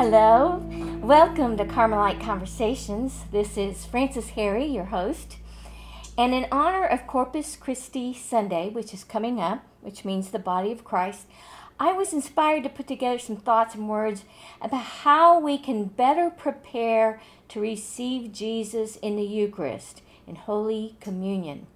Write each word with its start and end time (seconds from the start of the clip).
Hello, 0.00 0.62
welcome 1.02 1.56
to 1.56 1.64
Carmelite 1.64 2.20
Conversations. 2.20 3.24
This 3.32 3.56
is 3.56 3.84
Frances 3.84 4.28
Harry, 4.28 4.64
your 4.64 4.84
host. 4.84 5.38
And 6.16 6.32
in 6.32 6.46
honor 6.52 6.86
of 6.86 7.08
Corpus 7.08 7.56
Christi 7.56 8.14
Sunday, 8.14 8.68
which 8.68 8.94
is 8.94 9.02
coming 9.02 9.40
up, 9.40 9.64
which 9.80 10.04
means 10.04 10.30
the 10.30 10.38
body 10.38 10.70
of 10.70 10.84
Christ, 10.84 11.26
I 11.80 11.90
was 11.94 12.12
inspired 12.12 12.62
to 12.62 12.68
put 12.68 12.86
together 12.86 13.18
some 13.18 13.34
thoughts 13.34 13.74
and 13.74 13.88
words 13.88 14.22
about 14.60 14.84
how 14.84 15.40
we 15.40 15.58
can 15.58 15.86
better 15.86 16.30
prepare 16.30 17.20
to 17.48 17.60
receive 17.60 18.30
Jesus 18.30 18.94
in 18.98 19.16
the 19.16 19.26
Eucharist, 19.26 20.02
in 20.28 20.36
Holy 20.36 20.96
Communion. 21.00 21.66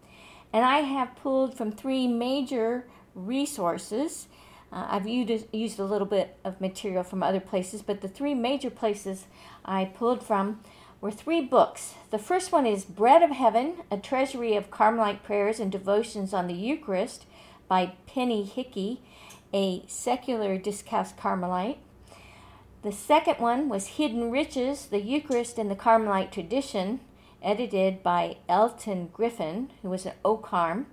And 0.53 0.65
I 0.65 0.83
have 0.83 1.17
pulled 1.17 1.57
from 1.57 1.73
three 1.73 2.07
major 2.07 2.87
resources 3.17 4.29
uh, 4.73 4.87
I've 4.89 5.07
used, 5.07 5.47
used 5.53 5.79
a 5.79 5.85
little 5.85 6.07
bit 6.07 6.37
of 6.45 6.61
material 6.61 7.05
from 7.05 7.23
other 7.23 7.41
places, 7.41 7.83
but 7.83 8.01
the 8.01 8.09
three 8.09 8.35
major 8.35 8.71
places 8.71 9.27
I 9.65 9.85
pulled 9.85 10.23
from 10.23 10.61
were 11.01 11.11
three 11.11 11.41
books. 11.41 11.95
The 12.11 12.19
first 12.19 12.53
one 12.53 12.65
is 12.65 12.85
Bread 12.85 13.23
of 13.23 13.31
Heaven, 13.31 13.83
a 13.91 13.99
treasury 13.99 14.55
of 14.57 14.71
Carmelite 14.71 15.23
prayers 15.23 15.61
and 15.61 15.71
devotions 15.71 16.33
on 16.33 16.47
the 16.47 16.55
Eucharist 16.55 17.27
by 17.69 17.95
Penny 18.07 18.45
Hickey, 18.45 19.03
a 19.53 19.85
secular 19.87 20.57
discalced 20.57 21.17
Carmelite. 21.17 21.79
The 22.83 22.93
second 22.93 23.39
one 23.39 23.69
was 23.69 23.99
Hidden 23.99 24.31
Riches, 24.31 24.87
the 24.87 25.01
Eucharist 25.01 25.59
in 25.59 25.69
the 25.69 25.77
Carmelite 25.77 26.33
Tradition, 26.33 27.01
edited 27.43 28.03
by 28.03 28.39
Eltin 28.49 29.13
Griffin, 29.13 29.71
who 29.83 29.91
was 29.91 30.07
an 30.07 30.15
OCARM. 30.25 30.87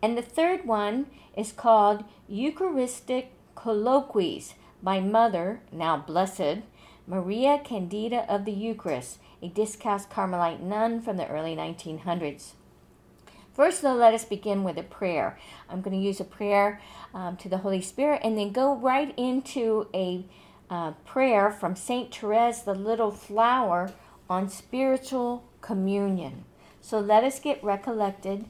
And 0.00 0.16
the 0.16 0.22
third 0.22 0.64
one 0.64 1.06
is 1.38 1.52
called 1.52 2.02
Eucharistic 2.28 3.30
Colloquies 3.54 4.54
by 4.82 4.98
Mother, 4.98 5.60
now 5.70 5.96
blessed, 5.96 6.62
Maria 7.06 7.60
Candida 7.64 8.30
of 8.30 8.44
the 8.44 8.52
Eucharist, 8.52 9.18
a 9.40 9.48
discalced 9.48 10.10
Carmelite 10.10 10.60
nun 10.60 11.00
from 11.00 11.16
the 11.16 11.28
early 11.28 11.54
1900s. 11.54 12.54
First, 13.54 13.82
though, 13.82 13.94
let 13.94 14.14
us 14.14 14.24
begin 14.24 14.64
with 14.64 14.76
a 14.78 14.82
prayer. 14.82 15.38
I'm 15.70 15.80
going 15.80 15.96
to 15.96 16.04
use 16.04 16.20
a 16.20 16.24
prayer 16.24 16.80
um, 17.14 17.36
to 17.38 17.48
the 17.48 17.58
Holy 17.58 17.80
Spirit 17.80 18.20
and 18.24 18.36
then 18.36 18.50
go 18.50 18.74
right 18.74 19.14
into 19.16 19.86
a 19.94 20.24
uh, 20.68 20.92
prayer 21.06 21.50
from 21.50 21.76
St. 21.76 22.14
Therese, 22.14 22.62
the 22.62 22.74
Little 22.74 23.10
Flower, 23.10 23.92
on 24.28 24.48
spiritual 24.48 25.44
communion. 25.60 26.44
So 26.80 26.98
let 27.00 27.24
us 27.24 27.40
get 27.40 27.62
recollected 27.62 28.44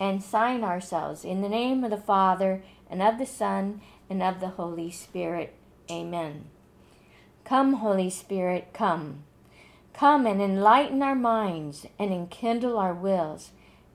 and 0.00 0.22
sign 0.22 0.64
ourselves 0.64 1.24
in 1.24 1.42
the 1.42 1.48
name 1.48 1.84
of 1.84 1.90
the 1.90 1.98
Father, 1.98 2.64
and 2.90 3.02
of 3.02 3.18
the 3.18 3.26
Son, 3.26 3.82
and 4.08 4.22
of 4.22 4.40
the 4.40 4.48
Holy 4.48 4.90
Spirit. 4.90 5.54
Amen. 5.90 6.46
Come, 7.44 7.74
Holy 7.74 8.10
Spirit, 8.10 8.68
come. 8.72 9.24
Come 9.92 10.26
and 10.26 10.40
enlighten 10.40 11.02
our 11.02 11.14
minds 11.14 11.86
and 11.98 12.12
enkindle 12.12 12.78
our 12.78 12.94
wills. 12.94 13.50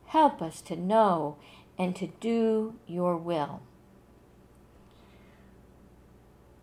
Help 0.07 0.41
us 0.41 0.61
to 0.61 0.75
know 0.75 1.37
and 1.77 1.95
to 1.95 2.07
do 2.19 2.75
your 2.85 3.17
will. 3.17 3.61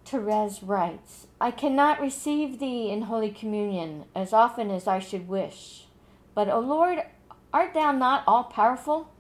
Therese 0.05 0.63
writes, 0.63 1.27
I 1.41 1.51
cannot 1.51 2.01
receive 2.01 2.59
thee 2.59 2.91
in 2.91 3.03
Holy 3.03 3.31
Communion 3.31 4.05
as 4.15 4.33
often 4.33 4.71
as 4.71 4.87
I 4.87 4.99
should 4.99 5.27
wish. 5.27 5.87
But, 6.35 6.49
O 6.49 6.61
Lord, 6.61 7.03
art 7.53 7.75
thou 7.75 7.93
not 7.93 8.23
all 8.27 8.45
powerful? 8.45 9.12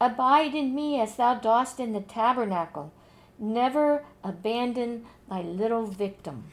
Abide 0.00 0.54
in 0.54 0.74
me 0.74 1.00
as 1.00 1.16
thou 1.16 1.34
dost 1.34 1.80
in 1.80 1.92
the 1.92 2.00
tabernacle. 2.00 2.92
Never 3.38 4.04
abandon 4.22 5.06
thy 5.28 5.42
little 5.42 5.86
victim. 5.86 6.44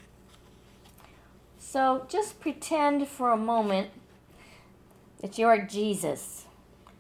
So 1.58 2.06
just 2.08 2.40
pretend 2.40 3.08
for 3.08 3.32
a 3.32 3.38
moment 3.38 3.90
that 5.22 5.38
you 5.38 5.48
are 5.48 5.66
Jesus, 5.66 6.46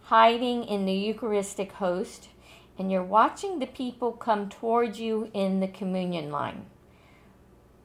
hiding 0.03 0.63
in 0.63 0.85
the 0.85 0.93
Eucharistic 0.93 1.73
host, 1.73 2.29
and 2.77 2.91
you're 2.91 3.03
watching 3.03 3.59
the 3.59 3.67
people 3.67 4.11
come 4.11 4.49
towards 4.49 4.99
you 4.99 5.29
in 5.33 5.59
the 5.59 5.67
communion 5.67 6.31
line. 6.31 6.65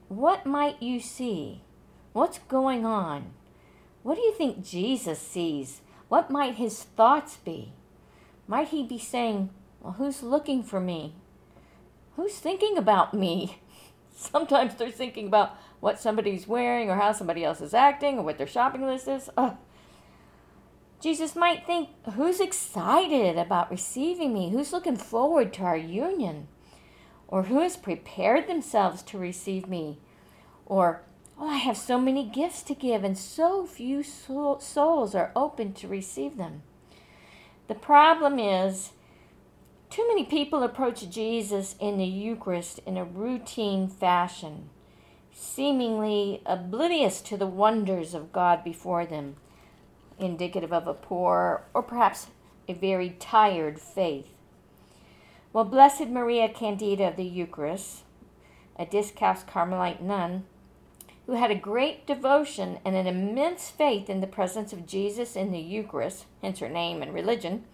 What 0.08 0.46
might 0.46 0.82
you 0.82 1.00
see? 1.00 1.60
What's 2.12 2.38
going 2.38 2.86
on? 2.86 3.32
What 4.02 4.14
do 4.14 4.22
you 4.22 4.32
think 4.32 4.64
Jesus 4.64 5.18
sees? 5.18 5.82
What 6.08 6.30
might 6.30 6.54
his 6.54 6.82
thoughts 6.82 7.36
be? 7.36 7.72
Might 8.48 8.68
he 8.68 8.82
be 8.82 8.98
saying, 8.98 9.50
Well, 9.80 9.92
who's 9.92 10.22
looking 10.22 10.62
for 10.62 10.80
me? 10.80 11.14
Who's 12.16 12.38
thinking 12.38 12.78
about 12.78 13.12
me? 13.12 13.60
Sometimes 14.16 14.74
they're 14.74 14.90
thinking 14.90 15.28
about 15.28 15.54
what 15.80 16.00
somebody's 16.00 16.48
wearing 16.48 16.90
or 16.90 16.96
how 16.96 17.12
somebody 17.12 17.44
else 17.44 17.60
is 17.60 17.74
acting 17.74 18.18
or 18.18 18.22
what 18.22 18.38
their 18.38 18.46
shopping 18.46 18.84
list 18.84 19.06
is. 19.06 19.28
Ugh. 19.36 19.54
Jesus 21.00 21.36
might 21.36 21.66
think, 21.66 21.90
Who's 22.14 22.40
excited 22.40 23.36
about 23.36 23.70
receiving 23.70 24.32
me? 24.32 24.50
Who's 24.50 24.72
looking 24.72 24.96
forward 24.96 25.52
to 25.52 25.62
our 25.62 25.76
union? 25.76 26.48
Or 27.28 27.44
who 27.44 27.60
has 27.60 27.76
prepared 27.76 28.48
themselves 28.48 29.02
to 29.02 29.18
receive 29.18 29.68
me? 29.68 29.98
Or, 30.64 31.02
Oh, 31.38 31.48
I 31.48 31.58
have 31.58 31.76
so 31.76 32.00
many 32.00 32.24
gifts 32.24 32.62
to 32.64 32.74
give, 32.74 33.04
and 33.04 33.16
so 33.16 33.64
few 33.64 34.02
souls 34.02 35.14
are 35.14 35.30
open 35.36 35.72
to 35.74 35.86
receive 35.86 36.36
them. 36.36 36.62
The 37.68 37.74
problem 37.74 38.38
is, 38.38 38.92
too 39.90 40.06
many 40.08 40.24
people 40.24 40.62
approach 40.62 41.08
Jesus 41.10 41.76
in 41.78 41.98
the 41.98 42.06
Eucharist 42.06 42.80
in 42.86 42.96
a 42.96 43.04
routine 43.04 43.88
fashion, 43.88 44.70
seemingly 45.34 46.42
oblivious 46.46 47.20
to 47.20 47.36
the 47.36 47.46
wonders 47.46 48.14
of 48.14 48.32
God 48.32 48.64
before 48.64 49.04
them, 49.04 49.36
indicative 50.18 50.72
of 50.72 50.86
a 50.86 50.94
poor 50.94 51.64
or 51.74 51.82
perhaps 51.82 52.28
a 52.66 52.72
very 52.72 53.10
tired 53.20 53.78
faith. 53.78 54.32
Well, 55.52 55.64
Blessed 55.64 56.08
Maria 56.08 56.48
Candida 56.48 57.08
of 57.08 57.16
the 57.16 57.24
Eucharist, 57.24 58.02
a 58.78 58.86
discalced 58.86 59.46
Carmelite 59.46 60.02
nun, 60.02 60.44
who 61.28 61.34
had 61.34 61.50
a 61.50 61.54
great 61.54 62.06
devotion 62.06 62.78
and 62.86 62.96
an 62.96 63.06
immense 63.06 63.68
faith 63.68 64.08
in 64.08 64.22
the 64.22 64.26
presence 64.26 64.72
of 64.72 64.86
Jesus 64.86 65.36
in 65.36 65.52
the 65.52 65.58
Eucharist, 65.58 66.24
hence 66.40 66.60
her 66.60 66.70
name 66.70 67.02
and 67.02 67.12
religion, 67.12 67.64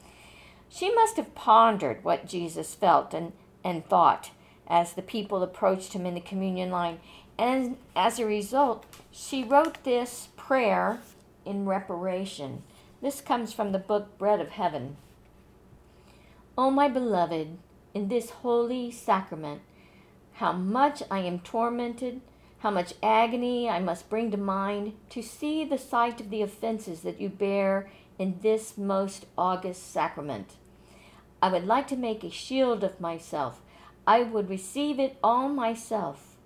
she 0.68 0.92
must 0.92 1.16
have 1.16 1.36
pondered 1.36 2.02
what 2.02 2.26
Jesus 2.26 2.74
felt 2.74 3.14
and, 3.14 3.32
and 3.62 3.86
thought 3.86 4.32
as 4.66 4.94
the 4.94 5.02
people 5.02 5.40
approached 5.40 5.92
him 5.92 6.04
in 6.04 6.14
the 6.14 6.20
communion 6.20 6.72
line. 6.72 6.98
And 7.38 7.76
as 7.94 8.18
a 8.18 8.26
result, 8.26 8.86
she 9.12 9.44
wrote 9.44 9.84
this 9.84 10.30
prayer 10.36 10.98
in 11.44 11.64
reparation. 11.64 12.64
This 13.00 13.20
comes 13.20 13.52
from 13.52 13.70
the 13.70 13.78
book 13.78 14.18
Bread 14.18 14.40
of 14.40 14.48
Heaven. 14.48 14.96
O 16.58 16.64
oh, 16.66 16.70
my 16.72 16.88
beloved, 16.88 17.56
in 17.94 18.08
this 18.08 18.30
holy 18.30 18.90
sacrament, 18.90 19.60
how 20.34 20.50
much 20.50 21.04
I 21.08 21.20
am 21.20 21.38
tormented 21.38 22.20
how 22.64 22.70
much 22.70 22.94
agony 23.02 23.68
I 23.68 23.78
must 23.78 24.08
bring 24.08 24.30
to 24.30 24.38
mind 24.38 24.94
to 25.10 25.22
see 25.22 25.66
the 25.66 25.76
sight 25.76 26.18
of 26.22 26.30
the 26.30 26.40
offenses 26.40 27.02
that 27.02 27.20
you 27.20 27.28
bear 27.28 27.90
in 28.18 28.38
this 28.40 28.78
most 28.78 29.26
august 29.36 29.92
sacrament. 29.92 30.54
I 31.42 31.50
would 31.50 31.66
like 31.66 31.86
to 31.88 31.96
make 31.96 32.24
a 32.24 32.30
shield 32.30 32.82
of 32.82 33.02
myself. 33.02 33.60
I 34.06 34.22
would 34.22 34.48
receive 34.48 34.98
it 34.98 35.18
all 35.22 35.50
myself. 35.50 36.38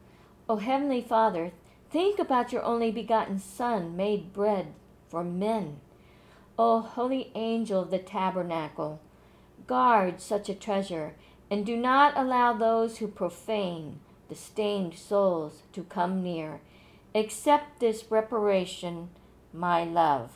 O 0.49 0.57
Heavenly 0.57 1.03
Father, 1.03 1.53
think 1.89 2.19
about 2.19 2.53
your 2.53 2.65
only 2.65 2.91
begotten 2.91 3.39
Son 3.39 3.97
made 3.97 4.33
bread 4.33 4.75
for 5.09 5.23
men. 5.23 5.79
O 6.59 6.81
Holy 6.81 7.31
Angel 7.37 7.83
of 7.83 7.93
the 7.93 7.99
Tabernacle, 8.01 9.01
guard 9.69 10.21
such 10.21 10.49
a 10.49 10.55
treasure, 10.57 11.15
and 11.49 11.65
do 11.65 11.77
not 11.77 12.15
allow 12.17 12.53
those 12.53 12.99
who 12.99 13.07
profane, 13.07 14.01
the 14.29 14.35
stained 14.35 14.95
souls 14.95 15.63
to 15.73 15.83
come 15.83 16.23
near. 16.23 16.61
Accept 17.15 17.81
this 17.81 18.05
reparation, 18.11 19.09
my 19.53 19.85
love. 19.85 20.33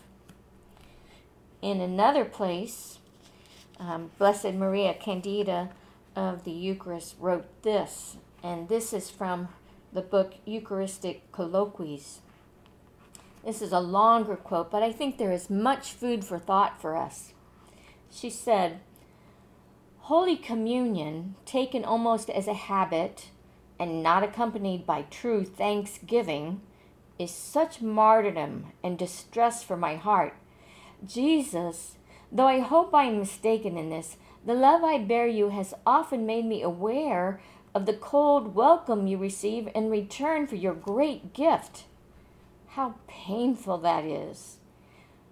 In 1.60 1.80
another 1.80 2.24
place, 2.24 2.98
um, 3.78 4.10
Blessed 4.18 4.54
Maria 4.54 4.94
Candida 4.94 5.70
of 6.16 6.44
the 6.44 6.50
Eucharist 6.52 7.16
wrote 7.18 7.46
this, 7.62 8.16
and 8.42 8.68
this 8.68 8.92
is 8.92 9.10
from 9.10 9.48
the 9.92 10.02
book 10.02 10.34
Eucharistic 10.44 11.30
Colloquies. 11.32 12.20
This 13.44 13.60
is 13.60 13.72
a 13.72 13.80
longer 13.80 14.36
quote, 14.36 14.70
but 14.70 14.82
I 14.82 14.92
think 14.92 15.18
there 15.18 15.32
is 15.32 15.50
much 15.50 15.92
food 15.92 16.24
for 16.24 16.38
thought 16.38 16.80
for 16.80 16.96
us. 16.96 17.32
She 18.10 18.30
said, 18.30 18.80
Holy 20.00 20.36
Communion, 20.36 21.34
taken 21.44 21.84
almost 21.84 22.30
as 22.30 22.46
a 22.46 22.54
habit, 22.54 23.30
and 23.82 24.00
not 24.00 24.22
accompanied 24.22 24.86
by 24.86 25.02
true 25.02 25.44
thanksgiving 25.44 26.60
is 27.18 27.32
such 27.32 27.82
martyrdom 27.82 28.66
and 28.80 28.96
distress 28.96 29.64
for 29.64 29.76
my 29.76 29.96
heart. 29.96 30.36
Jesus, 31.04 31.96
though 32.30 32.46
I 32.46 32.60
hope 32.60 32.94
I 32.94 33.06
am 33.06 33.18
mistaken 33.18 33.76
in 33.76 33.90
this, 33.90 34.18
the 34.46 34.54
love 34.54 34.84
I 34.84 34.98
bear 34.98 35.26
you 35.26 35.48
has 35.48 35.74
often 35.84 36.24
made 36.24 36.44
me 36.44 36.62
aware 36.62 37.40
of 37.74 37.86
the 37.86 37.92
cold 37.92 38.54
welcome 38.54 39.08
you 39.08 39.18
receive 39.18 39.68
in 39.74 39.90
return 39.90 40.46
for 40.46 40.54
your 40.54 40.74
great 40.74 41.32
gift. 41.34 41.86
How 42.68 42.94
painful 43.08 43.78
that 43.78 44.04
is. 44.04 44.58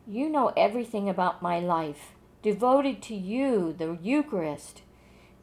You 0.09 0.29
know 0.29 0.53
everything 0.57 1.09
about 1.09 1.41
my 1.41 1.61
life, 1.61 2.15
devoted 2.43 3.01
to 3.03 3.15
you, 3.15 3.73
the 3.73 3.97
Eucharist. 4.03 4.83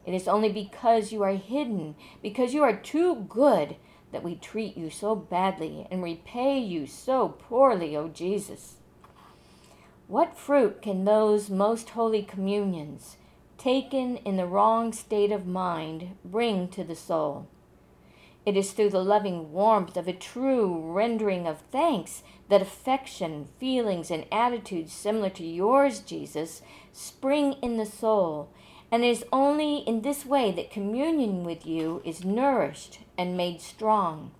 It 0.08 0.14
is 0.14 0.26
only 0.26 0.50
because 0.50 1.12
you 1.12 1.22
are 1.22 1.36
hidden, 1.36 1.94
because 2.22 2.54
you 2.54 2.62
are 2.62 2.74
too 2.74 3.26
good, 3.28 3.76
that 4.10 4.24
we 4.24 4.36
treat 4.36 4.74
you 4.74 4.88
so 4.88 5.14
badly 5.14 5.86
and 5.90 6.02
repay 6.02 6.58
you 6.58 6.86
so 6.86 7.28
poorly, 7.28 7.94
O 7.94 8.08
Jesus. 8.08 8.76
What 10.06 10.34
fruit 10.34 10.80
can 10.80 11.04
those 11.04 11.50
most 11.50 11.90
holy 11.90 12.22
communions, 12.22 13.18
taken 13.58 14.16
in 14.24 14.38
the 14.38 14.46
wrong 14.46 14.94
state 14.94 15.30
of 15.30 15.46
mind, 15.46 16.16
bring 16.24 16.68
to 16.68 16.82
the 16.82 16.96
soul? 16.96 17.46
It 18.46 18.56
is 18.56 18.72
through 18.72 18.88
the 18.88 19.04
loving 19.04 19.52
warmth 19.52 19.98
of 19.98 20.08
a 20.08 20.14
true 20.14 20.90
rendering 20.90 21.46
of 21.46 21.60
thanks 21.70 22.22
that 22.48 22.62
affection, 22.62 23.48
feelings, 23.60 24.10
and 24.10 24.24
attitudes 24.32 24.94
similar 24.94 25.28
to 25.28 25.44
yours, 25.44 26.00
Jesus, 26.00 26.62
spring 26.94 27.56
in 27.60 27.76
the 27.76 27.84
soul. 27.84 28.48
And 28.90 29.04
it 29.04 29.08
is 29.08 29.24
only 29.32 29.78
in 29.78 30.02
this 30.02 30.24
way 30.24 30.50
that 30.52 30.70
communion 30.70 31.44
with 31.44 31.66
you 31.66 32.00
is 32.04 32.24
nourished 32.24 33.00
and 33.18 33.36
made 33.36 33.60
strong. 33.60 34.30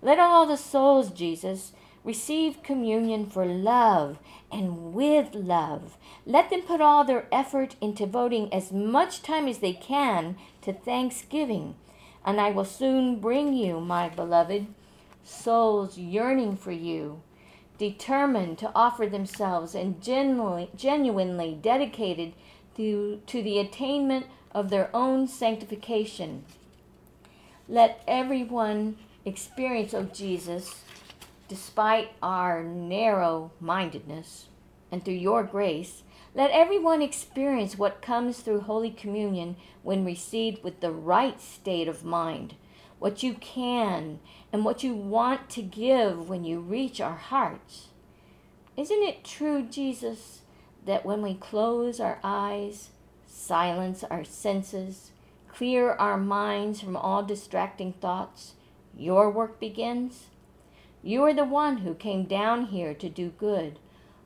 Let 0.00 0.18
all 0.18 0.46
the 0.46 0.56
souls, 0.56 1.10
Jesus, 1.10 1.72
receive 2.04 2.62
communion 2.62 3.26
for 3.26 3.44
love 3.44 4.18
and 4.50 4.94
with 4.94 5.34
love. 5.34 5.96
Let 6.24 6.50
them 6.50 6.62
put 6.62 6.80
all 6.80 7.04
their 7.04 7.26
effort 7.30 7.76
into 7.80 8.06
devoting 8.06 8.52
as 8.52 8.72
much 8.72 9.22
time 9.22 9.46
as 9.46 9.58
they 9.58 9.72
can 9.72 10.36
to 10.62 10.72
thanksgiving. 10.72 11.74
And 12.24 12.40
I 12.40 12.50
will 12.50 12.64
soon 12.64 13.20
bring 13.20 13.54
you, 13.54 13.80
my 13.80 14.08
beloved, 14.08 14.66
souls 15.24 15.98
yearning 15.98 16.56
for 16.56 16.72
you, 16.72 17.22
determined 17.78 18.58
to 18.58 18.72
offer 18.74 19.06
themselves 19.06 19.74
and 19.74 20.02
genuinely, 20.02 20.70
genuinely 20.74 21.58
dedicated 21.60 22.32
to, 22.76 23.20
to 23.26 23.42
the 23.42 23.58
attainment 23.58 24.26
of 24.52 24.70
their 24.70 24.90
own 24.94 25.28
sanctification. 25.28 26.44
Let 27.68 28.02
everyone 28.08 28.96
experience, 29.24 29.94
O 29.94 30.04
Jesus, 30.04 30.82
despite 31.48 32.12
our 32.22 32.62
narrow 32.62 33.52
mindedness, 33.60 34.46
and 34.90 35.04
through 35.04 35.14
your 35.14 35.44
grace, 35.44 36.02
let 36.34 36.50
everyone 36.52 37.02
experience 37.02 37.76
what 37.76 38.02
comes 38.02 38.40
through 38.40 38.60
Holy 38.60 38.90
Communion 38.90 39.56
when 39.82 40.04
received 40.04 40.62
with 40.62 40.80
the 40.80 40.92
right 40.92 41.40
state 41.40 41.88
of 41.88 42.04
mind, 42.04 42.54
what 42.98 43.22
you 43.22 43.34
can 43.34 44.20
and 44.52 44.64
what 44.64 44.84
you 44.84 44.94
want 44.94 45.48
to 45.50 45.62
give 45.62 46.28
when 46.28 46.44
you 46.44 46.60
reach 46.60 47.00
our 47.00 47.16
hearts. 47.16 47.88
Isn't 48.76 49.02
it 49.02 49.24
true, 49.24 49.62
Jesus, 49.62 50.42
that 50.86 51.04
when 51.04 51.22
we 51.22 51.34
close 51.34 52.00
our 52.00 52.18
eyes, 52.24 52.90
silence 53.26 54.04
our 54.04 54.24
senses, 54.24 55.10
clear 55.48 55.92
our 55.92 56.16
minds 56.16 56.80
from 56.80 56.96
all 56.96 57.22
distracting 57.22 57.92
thoughts, 57.92 58.54
your 58.96 59.30
work 59.30 59.60
begins? 59.60 60.26
You 61.02 61.22
are 61.24 61.34
the 61.34 61.44
one 61.44 61.78
who 61.78 61.94
came 61.94 62.24
down 62.24 62.66
here 62.66 62.94
to 62.94 63.08
do 63.08 63.30
good. 63.30 63.78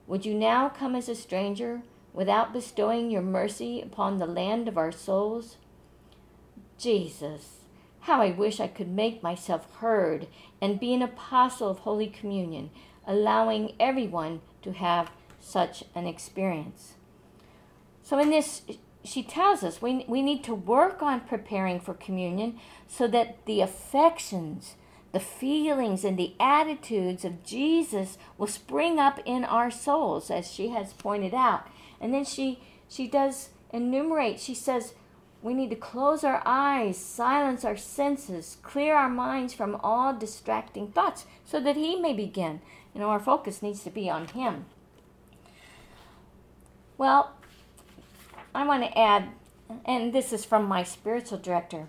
Would 0.07 0.27
you 0.27 0.35
now 0.35 0.69
come 0.69 0.95
as 0.95 1.09
a 1.09 1.15
stranger 1.15 1.83
without 2.13 2.53
bestowing 2.53 3.11
your 3.11 3.23
mercy 3.23 3.81
upon 3.81 4.19
the 4.19 4.27
land 4.27 4.69
of 4.69 4.77
our 4.77 4.93
souls? 4.93 5.57
Jesus, 6.79 7.61
how 8.01 8.21
I 8.21 8.31
wish 8.31 8.61
I 8.61 8.69
could 8.69 8.89
make 8.89 9.23
myself 9.23 9.73
heard 9.77 10.27
and 10.61 10.81
be 10.81 10.93
an 10.93 11.03
apostle 11.03 11.71
of 11.71 11.81
Holy 11.81 12.09
Communion, 12.09 12.71
allowing 13.07 13.75
everyone 13.79 14.41
to 14.63 14.73
have 14.73 15.11
such 15.45 15.85
an 15.95 16.07
experience. 16.07 16.95
So, 18.03 18.19
in 18.19 18.31
this, 18.31 18.63
she 19.05 19.23
tells 19.23 19.63
us 19.63 19.83
we, 19.83 20.05
we 20.09 20.23
need 20.23 20.43
to 20.45 20.55
work 20.55 21.03
on 21.03 21.21
preparing 21.21 21.81
for 21.81 21.95
communion 21.95 22.59
so 22.89 23.07
that 23.09 23.45
the 23.47 23.61
affections, 23.61 24.75
the 25.13 25.21
feelings 25.21 26.05
and 26.05 26.19
the 26.19 26.35
attitudes 26.41 27.25
of 27.25 27.45
Jesus 27.45 28.19
will 28.39 28.47
spring 28.47 28.99
up 28.99 29.21
in 29.25 29.45
our 29.45 29.71
souls, 29.71 30.31
as 30.31 30.51
she 30.51 30.69
has 30.69 30.93
pointed 30.93 31.35
out. 31.35 31.67
And 32.01 32.13
then 32.13 32.25
she 32.25 32.61
she 32.89 33.07
does 33.07 33.51
enumerate. 33.73 34.41
She 34.41 34.55
says 34.55 34.95
we 35.45 35.53
need 35.53 35.69
to 35.71 35.77
close 35.77 36.25
our 36.25 36.43
eyes, 36.47 36.97
silence 36.97 37.67
our 37.67 37.77
senses, 37.77 38.57
clear 38.63 38.95
our 38.95 39.11
minds 39.11 39.53
from 39.53 39.79
all 39.83 40.17
distracting 40.17 40.89
thoughts, 40.89 41.27
so 41.45 41.61
that 41.61 41.77
He 41.77 42.01
may 42.01 42.15
begin. 42.15 42.63
You 42.95 43.01
know, 43.01 43.11
our 43.11 43.21
focus 43.21 43.61
needs 43.61 43.85
to 43.85 43.91
be 43.91 44.09
on 44.09 44.29
Him. 44.29 44.65
Well, 46.97 47.33
I 48.55 48.65
want 48.65 48.85
to 48.85 48.97
add, 48.97 49.31
and 49.85 50.13
this 50.13 50.33
is 50.33 50.45
from 50.45 50.67
my 50.67 50.85
spiritual 50.85 51.39
director. 51.39 51.89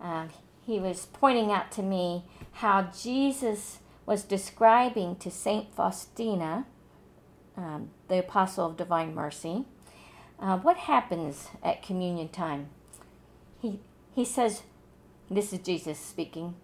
Uh, 0.00 0.28
he 0.64 0.78
was 0.78 1.06
pointing 1.12 1.50
out 1.50 1.72
to 1.72 1.82
me 1.82 2.24
how 2.52 2.90
Jesus 2.96 3.80
was 4.06 4.22
describing 4.22 5.16
to 5.16 5.32
Saint 5.32 5.74
Faustina, 5.74 6.64
um, 7.56 7.90
the 8.06 8.20
apostle 8.20 8.66
of 8.66 8.76
divine 8.76 9.16
mercy, 9.16 9.64
uh, 10.38 10.58
what 10.58 10.76
happens 10.76 11.48
at 11.62 11.82
communion 11.82 12.28
time. 12.28 12.68
He 13.60 13.80
he 14.14 14.24
says, 14.24 14.62
this 15.28 15.52
is 15.52 15.58
Jesus 15.58 15.98
speaking, 15.98 16.54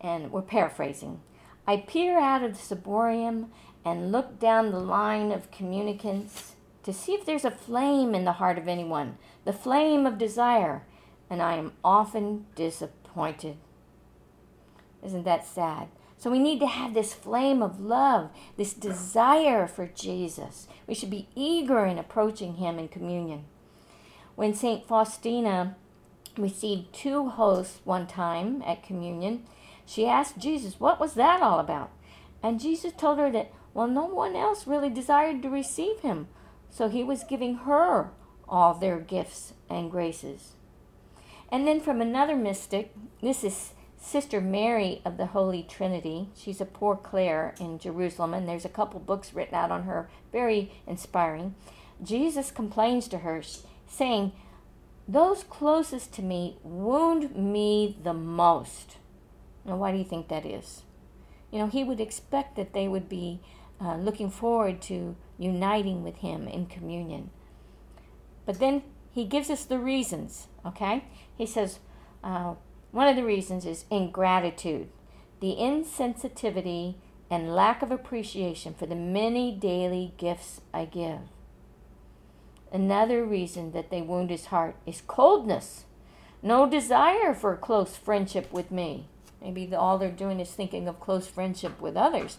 and 0.00 0.32
we're 0.32 0.42
paraphrasing. 0.42 1.20
I 1.66 1.76
peer 1.76 2.18
out 2.18 2.42
of 2.42 2.54
the 2.54 2.74
ciborium 2.74 3.48
and 3.84 4.10
look 4.10 4.40
down 4.40 4.72
the 4.72 4.80
line 4.80 5.30
of 5.30 5.50
communicants 5.50 6.55
to 6.86 6.92
see 6.92 7.12
if 7.12 7.26
there's 7.26 7.44
a 7.44 7.50
flame 7.50 8.14
in 8.14 8.24
the 8.24 8.34
heart 8.34 8.58
of 8.58 8.68
anyone, 8.68 9.18
the 9.44 9.52
flame 9.52 10.06
of 10.06 10.18
desire, 10.18 10.84
and 11.28 11.42
I 11.42 11.56
am 11.56 11.72
often 11.84 12.46
disappointed. 12.54 13.56
Isn't 15.04 15.24
that 15.24 15.44
sad? 15.44 15.88
So 16.16 16.30
we 16.30 16.38
need 16.38 16.60
to 16.60 16.66
have 16.68 16.94
this 16.94 17.12
flame 17.12 17.60
of 17.60 17.80
love, 17.80 18.30
this 18.56 18.72
desire 18.72 19.66
for 19.66 19.88
Jesus. 19.88 20.68
We 20.86 20.94
should 20.94 21.10
be 21.10 21.28
eager 21.34 21.84
in 21.84 21.98
approaching 21.98 22.54
him 22.54 22.78
in 22.78 22.86
communion. 22.86 23.44
When 24.36 24.54
St. 24.54 24.86
Faustina 24.86 25.74
received 26.38 26.94
two 26.94 27.30
hosts 27.30 27.80
one 27.82 28.06
time 28.06 28.62
at 28.64 28.84
communion, 28.84 29.42
she 29.84 30.06
asked 30.06 30.38
Jesus, 30.38 30.78
What 30.78 31.00
was 31.00 31.14
that 31.14 31.42
all 31.42 31.58
about? 31.58 31.90
And 32.44 32.60
Jesus 32.60 32.92
told 32.92 33.18
her 33.18 33.30
that, 33.32 33.52
well, 33.74 33.88
no 33.88 34.04
one 34.04 34.36
else 34.36 34.68
really 34.68 34.88
desired 34.88 35.42
to 35.42 35.50
receive 35.50 36.00
him, 36.00 36.28
so 36.76 36.90
he 36.90 37.02
was 37.02 37.24
giving 37.24 37.54
her 37.54 38.10
all 38.46 38.74
their 38.74 38.98
gifts 38.98 39.54
and 39.70 39.90
graces. 39.90 40.52
And 41.50 41.66
then 41.66 41.80
from 41.80 42.02
another 42.02 42.36
mystic, 42.36 42.92
this 43.22 43.42
is 43.42 43.72
Sister 43.98 44.42
Mary 44.42 45.00
of 45.02 45.16
the 45.16 45.26
Holy 45.26 45.62
Trinity. 45.62 46.28
She's 46.36 46.60
a 46.60 46.66
poor 46.66 46.94
Clare 46.94 47.54
in 47.58 47.78
Jerusalem, 47.78 48.34
and 48.34 48.46
there's 48.46 48.66
a 48.66 48.68
couple 48.68 49.00
books 49.00 49.32
written 49.32 49.54
out 49.54 49.70
on 49.70 49.84
her, 49.84 50.10
very 50.32 50.70
inspiring. 50.86 51.54
Jesus 52.02 52.50
complains 52.50 53.08
to 53.08 53.18
her, 53.18 53.42
saying, 53.88 54.32
Those 55.08 55.44
closest 55.44 56.12
to 56.14 56.22
me 56.22 56.58
wound 56.62 57.34
me 57.34 57.96
the 58.02 58.12
most. 58.12 58.98
Now, 59.64 59.76
why 59.76 59.92
do 59.92 59.98
you 59.98 60.04
think 60.04 60.28
that 60.28 60.44
is? 60.44 60.82
You 61.50 61.60
know, 61.60 61.68
he 61.68 61.84
would 61.84 62.00
expect 62.00 62.54
that 62.56 62.74
they 62.74 62.86
would 62.86 63.08
be 63.08 63.40
uh, 63.80 63.96
looking 63.96 64.30
forward 64.30 64.80
to 64.82 65.16
uniting 65.38 66.02
with 66.02 66.16
him 66.16 66.48
in 66.48 66.66
communion. 66.66 67.30
But 68.44 68.58
then 68.58 68.82
he 69.12 69.24
gives 69.24 69.50
us 69.50 69.64
the 69.64 69.78
reasons, 69.78 70.48
okay? 70.64 71.04
He 71.36 71.46
says, 71.46 71.80
uh, 72.22 72.54
one 72.90 73.08
of 73.08 73.16
the 73.16 73.24
reasons 73.24 73.66
is 73.66 73.84
ingratitude, 73.90 74.88
the 75.40 75.56
insensitivity 75.58 76.96
and 77.30 77.54
lack 77.54 77.82
of 77.82 77.90
appreciation 77.90 78.72
for 78.72 78.86
the 78.86 78.94
many 78.94 79.52
daily 79.52 80.14
gifts 80.16 80.60
I 80.72 80.84
give. 80.84 81.20
Another 82.72 83.24
reason 83.24 83.72
that 83.72 83.90
they 83.90 84.02
wound 84.02 84.30
his 84.30 84.46
heart 84.46 84.76
is 84.86 85.02
coldness, 85.06 85.84
no 86.42 86.68
desire 86.68 87.34
for 87.34 87.56
close 87.56 87.96
friendship 87.96 88.52
with 88.52 88.70
me. 88.70 89.08
Maybe 89.40 89.74
all 89.74 89.98
they're 89.98 90.10
doing 90.10 90.40
is 90.40 90.50
thinking 90.50 90.88
of 90.88 91.00
close 91.00 91.26
friendship 91.26 91.80
with 91.80 91.96
others 91.96 92.38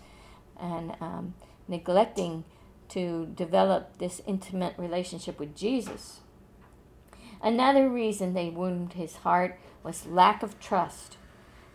and 0.60 0.96
um, 1.02 1.34
neglecting 1.68 2.44
to 2.90 3.28
develop 3.36 3.98
this 3.98 4.22
intimate 4.26 4.74
relationship 4.78 5.40
with 5.40 5.56
Jesus. 5.56 6.22
Another 7.42 7.90
reason 7.90 8.34
they 8.34 8.50
wound 8.50 8.94
his 8.94 9.18
heart 9.18 9.60
was 9.84 10.06
lack 10.06 10.42
of 10.42 10.60
trust. 10.60 11.18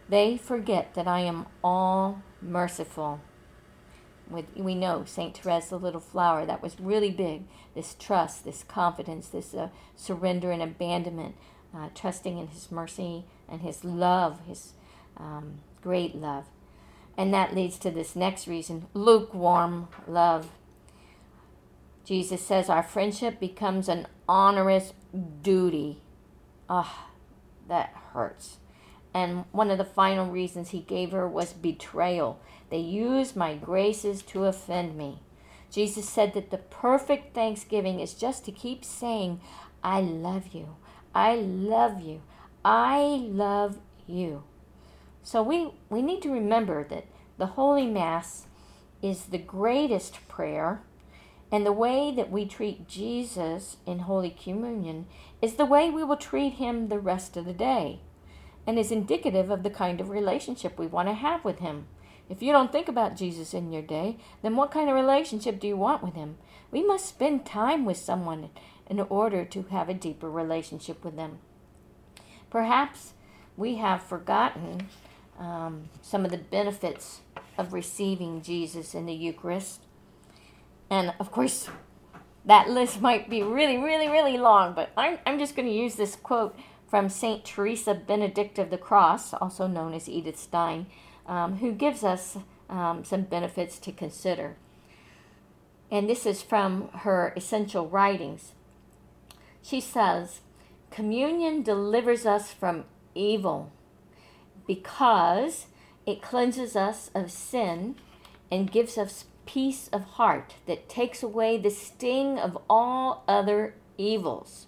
They 0.08 0.36
forget 0.36 0.94
that 0.94 1.06
I 1.06 1.20
am 1.20 1.46
all 1.62 2.22
merciful. 2.40 3.20
With, 4.28 4.46
we 4.56 4.74
know 4.74 5.04
St. 5.04 5.36
Therese, 5.36 5.68
the 5.68 5.78
little 5.78 6.00
flower, 6.00 6.46
that 6.46 6.62
was 6.62 6.80
really 6.80 7.10
big. 7.10 7.44
This 7.74 7.94
trust, 7.98 8.44
this 8.44 8.64
confidence, 8.64 9.28
this 9.28 9.54
uh, 9.54 9.68
surrender 9.94 10.50
and 10.50 10.62
abandonment 10.62 11.36
uh, 11.74 11.88
trusting 11.94 12.38
in 12.38 12.48
His 12.48 12.70
mercy 12.70 13.24
and 13.48 13.60
His 13.60 13.84
love, 13.84 14.40
His 14.46 14.72
um, 15.16 15.60
great 15.82 16.14
love. 16.14 16.46
And 17.16 17.32
that 17.34 17.54
leads 17.54 17.78
to 17.78 17.90
this 17.90 18.16
next 18.16 18.46
reason 18.46 18.86
lukewarm 18.94 19.88
love. 20.06 20.50
Jesus 22.04 22.44
says 22.44 22.68
our 22.68 22.82
friendship 22.82 23.38
becomes 23.38 23.88
an 23.88 24.06
onerous 24.28 24.92
duty. 25.42 26.02
Ah, 26.68 27.08
that 27.68 27.94
hurts. 28.12 28.56
And 29.14 29.44
one 29.52 29.70
of 29.70 29.78
the 29.78 29.84
final 29.84 30.30
reasons 30.30 30.70
he 30.70 30.80
gave 30.80 31.12
her 31.12 31.28
was 31.28 31.52
betrayal. 31.52 32.40
They 32.70 32.78
use 32.78 33.36
my 33.36 33.54
graces 33.54 34.22
to 34.22 34.44
offend 34.44 34.96
me. 34.96 35.20
Jesus 35.70 36.08
said 36.08 36.34
that 36.34 36.50
the 36.50 36.58
perfect 36.58 37.34
thanksgiving 37.34 38.00
is 38.00 38.14
just 38.14 38.44
to 38.46 38.52
keep 38.52 38.84
saying, 38.84 39.40
I 39.82 40.00
love 40.00 40.48
you. 40.52 40.76
I 41.14 41.36
love 41.36 42.00
you. 42.00 42.22
I 42.64 43.00
love 43.00 43.78
you. 44.06 44.44
So 45.22 45.42
we, 45.42 45.72
we 45.88 46.02
need 46.02 46.22
to 46.22 46.32
remember 46.32 46.84
that 46.84 47.06
the 47.38 47.46
Holy 47.46 47.86
Mass 47.86 48.46
is 49.00 49.26
the 49.26 49.38
greatest 49.38 50.26
prayer, 50.28 50.82
and 51.50 51.66
the 51.66 51.72
way 51.72 52.12
that 52.14 52.30
we 52.30 52.46
treat 52.46 52.88
Jesus 52.88 53.76
in 53.86 54.00
Holy 54.00 54.30
Communion 54.30 55.06
is 55.40 55.54
the 55.54 55.66
way 55.66 55.90
we 55.90 56.04
will 56.04 56.16
treat 56.16 56.54
him 56.54 56.88
the 56.88 56.98
rest 56.98 57.36
of 57.36 57.44
the 57.44 57.52
day, 57.52 58.00
and 58.66 58.78
is 58.78 58.92
indicative 58.92 59.50
of 59.50 59.62
the 59.62 59.70
kind 59.70 60.00
of 60.00 60.08
relationship 60.08 60.78
we 60.78 60.86
want 60.86 61.08
to 61.08 61.14
have 61.14 61.44
with 61.44 61.58
him. 61.58 61.86
If 62.28 62.42
you 62.42 62.52
don't 62.52 62.72
think 62.72 62.88
about 62.88 63.16
Jesus 63.16 63.52
in 63.52 63.72
your 63.72 63.82
day, 63.82 64.16
then 64.40 64.56
what 64.56 64.70
kind 64.70 64.88
of 64.88 64.94
relationship 64.94 65.60
do 65.60 65.66
you 65.66 65.76
want 65.76 66.02
with 66.02 66.14
him? 66.14 66.38
We 66.70 66.82
must 66.82 67.08
spend 67.08 67.44
time 67.44 67.84
with 67.84 67.96
someone 67.96 68.50
in 68.86 69.00
order 69.00 69.44
to 69.44 69.62
have 69.64 69.88
a 69.88 69.94
deeper 69.94 70.30
relationship 70.30 71.04
with 71.04 71.16
them. 71.16 71.38
Perhaps 72.50 73.14
we 73.56 73.76
have 73.76 74.02
forgotten 74.02 74.88
um, 75.42 75.88
some 76.00 76.24
of 76.24 76.30
the 76.30 76.38
benefits 76.38 77.20
of 77.58 77.72
receiving 77.72 78.42
Jesus 78.42 78.94
in 78.94 79.06
the 79.06 79.12
Eucharist. 79.12 79.82
And 80.88 81.12
of 81.18 81.32
course, 81.32 81.68
that 82.44 82.70
list 82.70 83.00
might 83.00 83.28
be 83.28 83.42
really, 83.42 83.76
really, 83.76 84.08
really 84.08 84.38
long, 84.38 84.74
but 84.74 84.90
I'm, 84.96 85.18
I'm 85.26 85.38
just 85.38 85.56
going 85.56 85.68
to 85.68 85.74
use 85.74 85.96
this 85.96 86.16
quote 86.16 86.56
from 86.88 87.08
St. 87.08 87.44
Teresa 87.44 87.94
Benedict 87.94 88.58
of 88.58 88.70
the 88.70 88.78
Cross, 88.78 89.34
also 89.34 89.66
known 89.66 89.94
as 89.94 90.08
Edith 90.08 90.38
Stein, 90.38 90.86
um, 91.26 91.56
who 91.56 91.72
gives 91.72 92.04
us 92.04 92.36
um, 92.68 93.04
some 93.04 93.22
benefits 93.22 93.78
to 93.80 93.92
consider. 93.92 94.56
And 95.90 96.08
this 96.08 96.24
is 96.24 96.42
from 96.42 96.88
her 96.88 97.32
essential 97.36 97.88
writings. 97.88 98.52
She 99.62 99.80
says, 99.80 100.40
Communion 100.90 101.62
delivers 101.62 102.26
us 102.26 102.52
from 102.52 102.84
evil 103.14 103.72
because 104.66 105.66
it 106.06 106.22
cleanses 106.22 106.76
us 106.76 107.10
of 107.14 107.30
sin 107.30 107.96
and 108.50 108.70
gives 108.70 108.98
us 108.98 109.24
peace 109.46 109.88
of 109.92 110.02
heart 110.02 110.54
that 110.66 110.88
takes 110.88 111.22
away 111.22 111.56
the 111.58 111.70
sting 111.70 112.38
of 112.38 112.56
all 112.68 113.24
other 113.26 113.74
evils. 113.98 114.66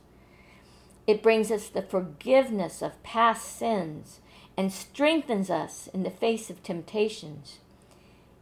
It 1.06 1.22
brings 1.22 1.50
us 1.50 1.68
the 1.68 1.82
forgiveness 1.82 2.82
of 2.82 3.02
past 3.02 3.58
sins 3.58 4.20
and 4.56 4.72
strengthens 4.72 5.50
us 5.50 5.88
in 5.92 6.02
the 6.02 6.10
face 6.10 6.48
of 6.50 6.62
temptations. 6.62 7.58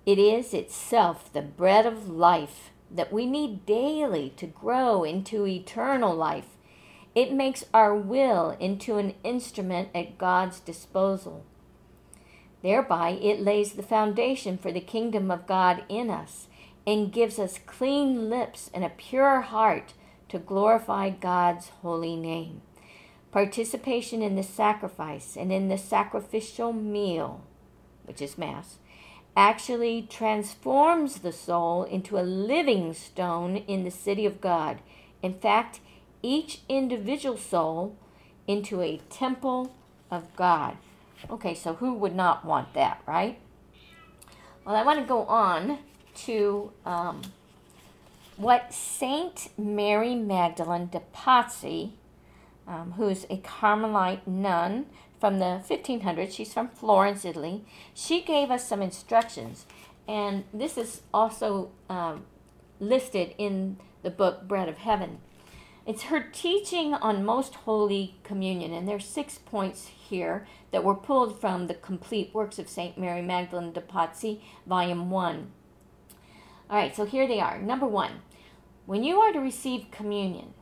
It 0.05 0.19
is 0.19 0.53
itself 0.53 1.33
the 1.33 1.43
bread 1.43 1.87
of 1.87 2.09
life 2.09 2.71
that 2.91 3.13
we 3.13 3.27
need 3.27 3.65
daily 3.67 4.33
to 4.37 4.47
grow 4.47 5.03
into 5.05 5.47
eternal 5.47 6.15
life. 6.15 6.52
It 7.15 7.33
makes 7.33 7.65
our 7.75 7.95
will 7.95 8.57
into 8.59 8.97
an 8.97 9.15
instrument 9.23 9.91
at 9.95 10.19
God's 10.19 10.61
disposal. 10.61 11.45
Thereby, 12.63 13.11
it 13.11 13.41
lays 13.41 13.73
the 13.73 13.83
foundation 13.83 14.57
for 14.57 14.73
the 14.73 14.81
kingdom 14.81 15.31
of 15.31 15.47
God 15.47 15.85
in 15.89 16.09
us 16.09 16.47
and 16.87 17.13
gives 17.13 17.39
us 17.39 17.59
clean 17.67 18.31
lips 18.31 18.71
and 18.73 18.85
a 18.85 18.89
pure 18.89 19.41
heart 19.43 19.95
to 20.29 20.39
glorify 20.39 21.11
God's 21.11 21.69
holy 21.83 22.17
name. 22.17 22.63
Participation 23.31 24.23
in 24.23 24.37
the 24.37 24.43
sacrifice 24.43 25.37
and 25.37 25.53
in 25.53 25.69
the 25.69 25.79
sacrificial 25.79 26.73
meal, 26.73 27.45
which 28.05 28.23
is 28.23 28.39
Mass, 28.39 28.79
actually 29.37 30.07
transforms 30.09 31.19
the 31.19 31.33
soul 31.33 31.85
into 31.85 32.19
a 32.19 32.23
living 32.23 32.93
stone 32.95 33.57
in 33.57 33.85
the 33.85 33.91
city 33.91 34.27
of 34.27 34.41
God. 34.41 34.81
In 35.23 35.35
fact, 35.35 35.81
each 36.23 36.61
individual 36.69 37.37
soul 37.37 37.97
into 38.47 38.81
a 38.81 39.01
temple 39.11 39.75
of 40.11 40.35
God. 40.37 40.77
Okay, 41.31 41.55
so 41.55 41.75
who 41.75 41.95
would 41.95 42.15
not 42.15 42.45
want 42.45 42.75
that, 42.75 43.01
right? 43.07 43.39
Well, 44.65 44.77
I 44.77 44.83
want 44.83 45.01
to 45.01 45.07
go 45.07 45.25
on 45.25 45.79
to 46.27 46.73
um, 46.85 47.23
what 48.37 48.73
Saint 48.73 49.51
Mary 49.59 50.15
Magdalene 50.15 50.87
de 50.87 51.01
Pazzi, 51.15 51.93
um, 52.67 52.93
who's 52.93 53.25
a 53.31 53.39
Carmelite 53.39 54.27
nun 54.27 54.87
from 55.21 55.39
the 55.39 55.63
1500s, 55.69 56.33
she's 56.33 56.53
from 56.53 56.69
Florence, 56.69 57.25
Italy, 57.25 57.65
she 57.95 58.23
gave 58.23 58.51
us 58.51 58.67
some 58.67 58.83
instructions. 58.83 59.67
And 60.09 60.45
this 60.53 60.77
is 60.77 61.03
also 61.15 61.71
um, 61.89 62.25
listed 62.81 63.35
in 63.39 63.77
the 64.03 64.11
book 64.11 64.49
Bread 64.49 64.69
of 64.69 64.79
Heaven. 64.79 65.19
It's 65.85 66.05
her 66.05 66.21
teaching 66.21 66.95
on 66.95 67.25
Most 67.25 67.55
Holy 67.55 68.15
Communion, 68.23 68.73
and 68.73 68.87
there's 68.87 69.05
six 69.05 69.39
points 69.39 69.89
here 69.89 70.47
that 70.71 70.85
were 70.85 70.95
pulled 70.95 71.41
from 71.41 71.67
the 71.67 71.75
complete 71.75 72.33
works 72.33 72.61
of 72.61 72.69
St. 72.69 72.97
Mary 72.97 73.21
Magdalene 73.21 73.73
de 73.73 73.81
Pazzi, 73.81 74.41
Volume 74.65 75.11
1. 75.11 75.51
All 76.71 76.77
right, 76.77 76.95
so 76.95 77.05
here 77.05 77.27
they 77.27 77.41
are. 77.41 77.61
Number 77.61 77.87
one, 77.87 78.23
when 78.87 79.03
you 79.03 79.19
are 79.19 79.33
to 79.33 79.41
receive 79.41 79.91
communion, 79.91 80.55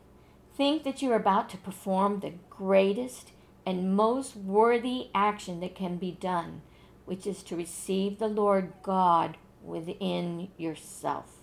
think 0.57 0.85
that 0.85 1.03
you 1.03 1.12
are 1.12 1.17
about 1.17 1.50
to 1.50 1.59
perform 1.59 2.21
the 2.21 2.33
greatest 2.49 3.33
and 3.67 3.95
most 3.95 4.35
worthy 4.37 5.09
action 5.15 5.61
that 5.61 5.75
can 5.75 5.99
be 5.99 6.12
done, 6.12 6.62
which 7.05 7.27
is 7.27 7.43
to 7.43 7.57
receive 7.57 8.19
the 8.19 8.27
Lord 8.27 8.73
God 8.83 9.37
within 9.62 10.49
yourself. 10.57 11.43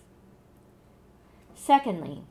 Secondly, 1.54 2.24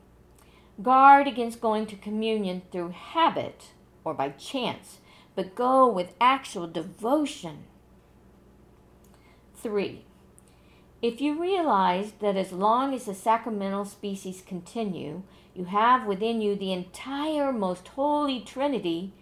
Guard 0.80 1.26
against 1.26 1.60
going 1.60 1.86
to 1.86 1.96
communion 1.96 2.62
through 2.70 2.90
habit 2.90 3.70
or 4.04 4.14
by 4.14 4.28
chance, 4.30 4.98
but 5.34 5.56
go 5.56 5.88
with 5.88 6.14
actual 6.20 6.68
devotion. 6.68 7.64
3. 9.56 10.04
If 11.02 11.20
you 11.20 11.40
realize 11.40 12.12
that 12.20 12.36
as 12.36 12.52
long 12.52 12.94
as 12.94 13.06
the 13.06 13.14
sacramental 13.14 13.84
species 13.84 14.42
continue, 14.46 15.22
you 15.52 15.64
have 15.64 16.06
within 16.06 16.40
you 16.40 16.54
the 16.54 16.72
entire 16.72 17.52
most 17.52 17.88
holy 17.88 18.40
Trinity, 18.40 19.12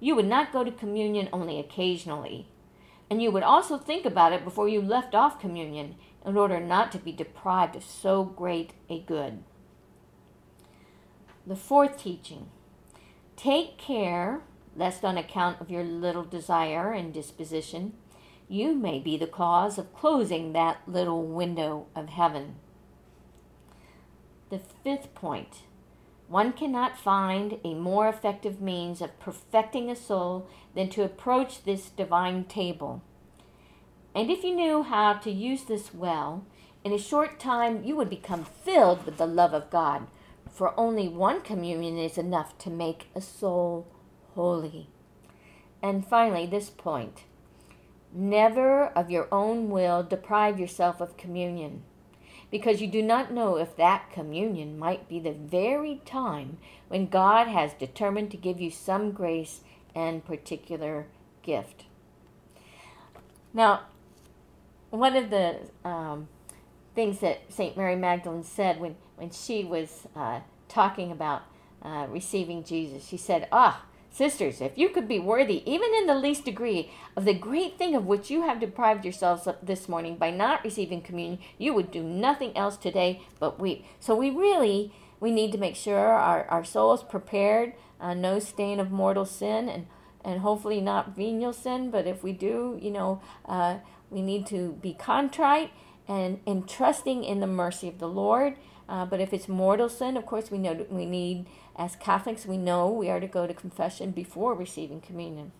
you 0.00 0.14
would 0.14 0.26
not 0.26 0.52
go 0.52 0.64
to 0.64 0.70
communion 0.70 1.30
only 1.32 1.58
occasionally. 1.58 2.46
And 3.08 3.22
you 3.22 3.30
would 3.30 3.42
also 3.42 3.78
think 3.78 4.04
about 4.04 4.34
it 4.34 4.44
before 4.44 4.68
you 4.68 4.82
left 4.82 5.14
off 5.14 5.40
communion 5.40 5.94
in 6.26 6.36
order 6.36 6.60
not 6.60 6.92
to 6.92 6.98
be 6.98 7.12
deprived 7.12 7.74
of 7.74 7.84
so 7.84 8.22
great 8.22 8.72
a 8.90 9.00
good. 9.00 9.42
The 11.46 11.56
fourth 11.56 11.98
teaching 12.02 12.48
take 13.36 13.78
care 13.78 14.42
lest 14.76 15.04
on 15.04 15.16
account 15.16 15.60
of 15.60 15.70
your 15.70 15.84
little 15.84 16.24
desire 16.24 16.92
and 16.92 17.12
disposition, 17.12 17.94
you 18.48 18.74
may 18.74 18.98
be 18.98 19.16
the 19.16 19.26
cause 19.26 19.78
of 19.78 19.94
closing 19.94 20.52
that 20.52 20.80
little 20.86 21.22
window 21.24 21.86
of 21.94 22.08
heaven. 22.08 22.56
The 24.50 24.58
fifth 24.58 25.14
point 25.14 25.62
one 26.28 26.52
cannot 26.52 26.98
find 26.98 27.58
a 27.62 27.74
more 27.74 28.08
effective 28.08 28.60
means 28.60 29.00
of 29.00 29.18
perfecting 29.20 29.88
a 29.88 29.94
soul 29.94 30.48
than 30.74 30.88
to 30.90 31.04
approach 31.04 31.62
this 31.62 31.88
divine 31.88 32.44
table. 32.44 33.00
And 34.12 34.28
if 34.28 34.42
you 34.42 34.54
knew 34.54 34.82
how 34.82 35.14
to 35.14 35.30
use 35.30 35.64
this 35.64 35.94
well, 35.94 36.44
in 36.82 36.92
a 36.92 36.98
short 36.98 37.38
time 37.38 37.84
you 37.84 37.94
would 37.94 38.10
become 38.10 38.44
filled 38.44 39.06
with 39.06 39.18
the 39.18 39.26
love 39.26 39.54
of 39.54 39.70
God 39.70 40.08
for 40.56 40.72
only 40.80 41.06
one 41.06 41.42
communion 41.42 41.98
is 41.98 42.16
enough 42.16 42.56
to 42.56 42.70
make 42.70 43.10
a 43.14 43.20
soul 43.20 43.86
holy. 44.34 44.88
And 45.82 46.06
finally, 46.06 46.46
this 46.46 46.70
point 46.70 47.24
never 48.10 48.86
of 48.86 49.10
your 49.10 49.28
own 49.30 49.68
will 49.68 50.02
deprive 50.02 50.58
yourself 50.58 51.02
of 51.02 51.18
communion, 51.18 51.82
because 52.50 52.80
you 52.80 52.86
do 52.86 53.02
not 53.02 53.30
know 53.30 53.58
if 53.58 53.76
that 53.76 54.10
communion 54.10 54.78
might 54.78 55.06
be 55.10 55.20
the 55.20 55.32
very 55.32 56.00
time 56.06 56.56
when 56.88 57.06
God 57.06 57.48
has 57.48 57.74
determined 57.74 58.30
to 58.30 58.38
give 58.38 58.58
you 58.58 58.70
some 58.70 59.12
grace 59.12 59.60
and 59.94 60.24
particular 60.24 61.06
gift. 61.42 61.84
Now, 63.52 63.82
one 64.88 65.16
of 65.16 65.28
the 65.28 65.58
um, 65.84 66.28
things 66.96 67.20
that 67.20 67.42
St. 67.48 67.76
Mary 67.76 67.94
Magdalene 67.94 68.42
said 68.42 68.80
when, 68.80 68.96
when 69.14 69.30
she 69.30 69.62
was 69.62 70.08
uh, 70.16 70.40
talking 70.68 71.12
about 71.12 71.42
uh, 71.82 72.06
receiving 72.08 72.64
Jesus. 72.64 73.06
She 73.06 73.16
said, 73.16 73.46
Ah, 73.52 73.84
Sisters, 74.16 74.62
if 74.62 74.78
you 74.78 74.88
could 74.88 75.06
be 75.06 75.18
worthy, 75.18 75.62
even 75.70 75.92
in 75.94 76.06
the 76.06 76.14
least 76.14 76.46
degree, 76.46 76.90
of 77.18 77.26
the 77.26 77.34
great 77.34 77.76
thing 77.76 77.94
of 77.94 78.06
which 78.06 78.30
you 78.30 78.46
have 78.46 78.58
deprived 78.58 79.04
yourselves 79.04 79.46
this 79.62 79.90
morning 79.90 80.16
by 80.16 80.30
not 80.30 80.64
receiving 80.64 81.02
communion, 81.02 81.38
you 81.58 81.74
would 81.74 81.90
do 81.90 82.02
nothing 82.02 82.56
else 82.56 82.78
today 82.78 83.20
but 83.38 83.60
weep. 83.60 83.84
So 84.00 84.14
we 84.16 84.30
really 84.30 84.94
we 85.20 85.30
need 85.30 85.52
to 85.52 85.58
make 85.58 85.76
sure 85.76 85.98
our, 85.98 86.46
our 86.46 86.64
soul 86.64 86.94
is 86.94 87.02
prepared, 87.02 87.74
uh, 88.00 88.14
no 88.14 88.38
stain 88.38 88.80
of 88.80 88.90
mortal 88.90 89.26
sin, 89.26 89.68
and 89.68 89.86
and 90.24 90.40
hopefully 90.40 90.80
not 90.80 91.14
venial 91.14 91.52
sin. 91.52 91.90
But 91.90 92.06
if 92.06 92.22
we 92.22 92.32
do, 92.32 92.78
you 92.80 92.90
know, 92.90 93.20
uh, 93.44 93.80
we 94.08 94.22
need 94.22 94.46
to 94.46 94.78
be 94.80 94.94
contrite 94.94 95.72
and, 96.08 96.40
and 96.46 96.68
trusting 96.68 97.24
in 97.24 97.40
the 97.40 97.46
mercy 97.46 97.88
of 97.88 97.98
the 97.98 98.08
Lord. 98.08 98.56
Uh, 98.88 99.04
but 99.04 99.20
if 99.20 99.32
it's 99.32 99.48
mortal 99.48 99.88
sin, 99.88 100.16
of 100.16 100.26
course, 100.26 100.50
we 100.50 100.58
know 100.58 100.86
we 100.88 101.06
need, 101.06 101.46
as 101.74 101.96
Catholics, 101.96 102.46
we 102.46 102.56
know 102.56 102.88
we 102.88 103.10
are 103.10 103.20
to 103.20 103.26
go 103.26 103.46
to 103.46 103.54
confession 103.54 104.12
before 104.12 104.54
receiving 104.54 105.00
communion. 105.00 105.52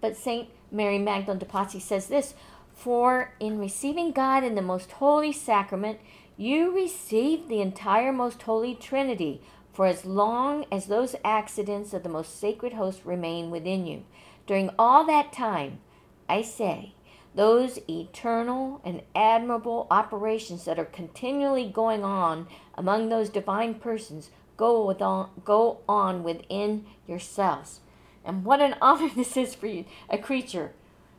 But 0.00 0.16
Saint 0.16 0.48
Mary 0.70 0.98
Magdalene 0.98 1.38
de 1.38 1.46
Pazzi 1.46 1.80
says 1.80 2.06
this 2.06 2.34
For 2.72 3.34
in 3.40 3.58
receiving 3.58 4.12
God 4.12 4.44
in 4.44 4.54
the 4.54 4.62
most 4.62 4.92
holy 4.92 5.32
sacrament, 5.32 5.98
you 6.36 6.74
receive 6.74 7.48
the 7.48 7.60
entire 7.60 8.12
most 8.12 8.40
holy 8.42 8.74
Trinity 8.74 9.42
for 9.72 9.86
as 9.86 10.04
long 10.04 10.64
as 10.70 10.86
those 10.86 11.16
accidents 11.24 11.92
of 11.92 12.02
the 12.02 12.08
most 12.08 12.38
sacred 12.38 12.74
host 12.74 13.02
remain 13.04 13.50
within 13.50 13.86
you. 13.86 14.04
During 14.46 14.70
all 14.78 15.04
that 15.06 15.32
time, 15.32 15.80
I 16.28 16.42
say, 16.42 16.94
those 17.34 17.78
eternal 17.88 18.80
and 18.84 19.02
admirable 19.14 19.86
operations 19.90 20.64
that 20.64 20.78
are 20.78 20.84
continually 20.84 21.68
going 21.68 22.04
on 22.04 22.48
among 22.74 23.08
those 23.08 23.28
divine 23.28 23.74
persons 23.74 24.30
go, 24.56 24.84
with 24.84 25.00
on, 25.00 25.30
go 25.44 25.78
on 25.88 26.22
within 26.22 26.84
yourselves. 27.06 27.80
And 28.24 28.44
what 28.44 28.60
an 28.60 28.76
honor 28.82 29.10
this 29.14 29.36
is 29.36 29.54
for 29.54 29.66
you, 29.66 29.84
a 30.08 30.18
creature, 30.18 30.72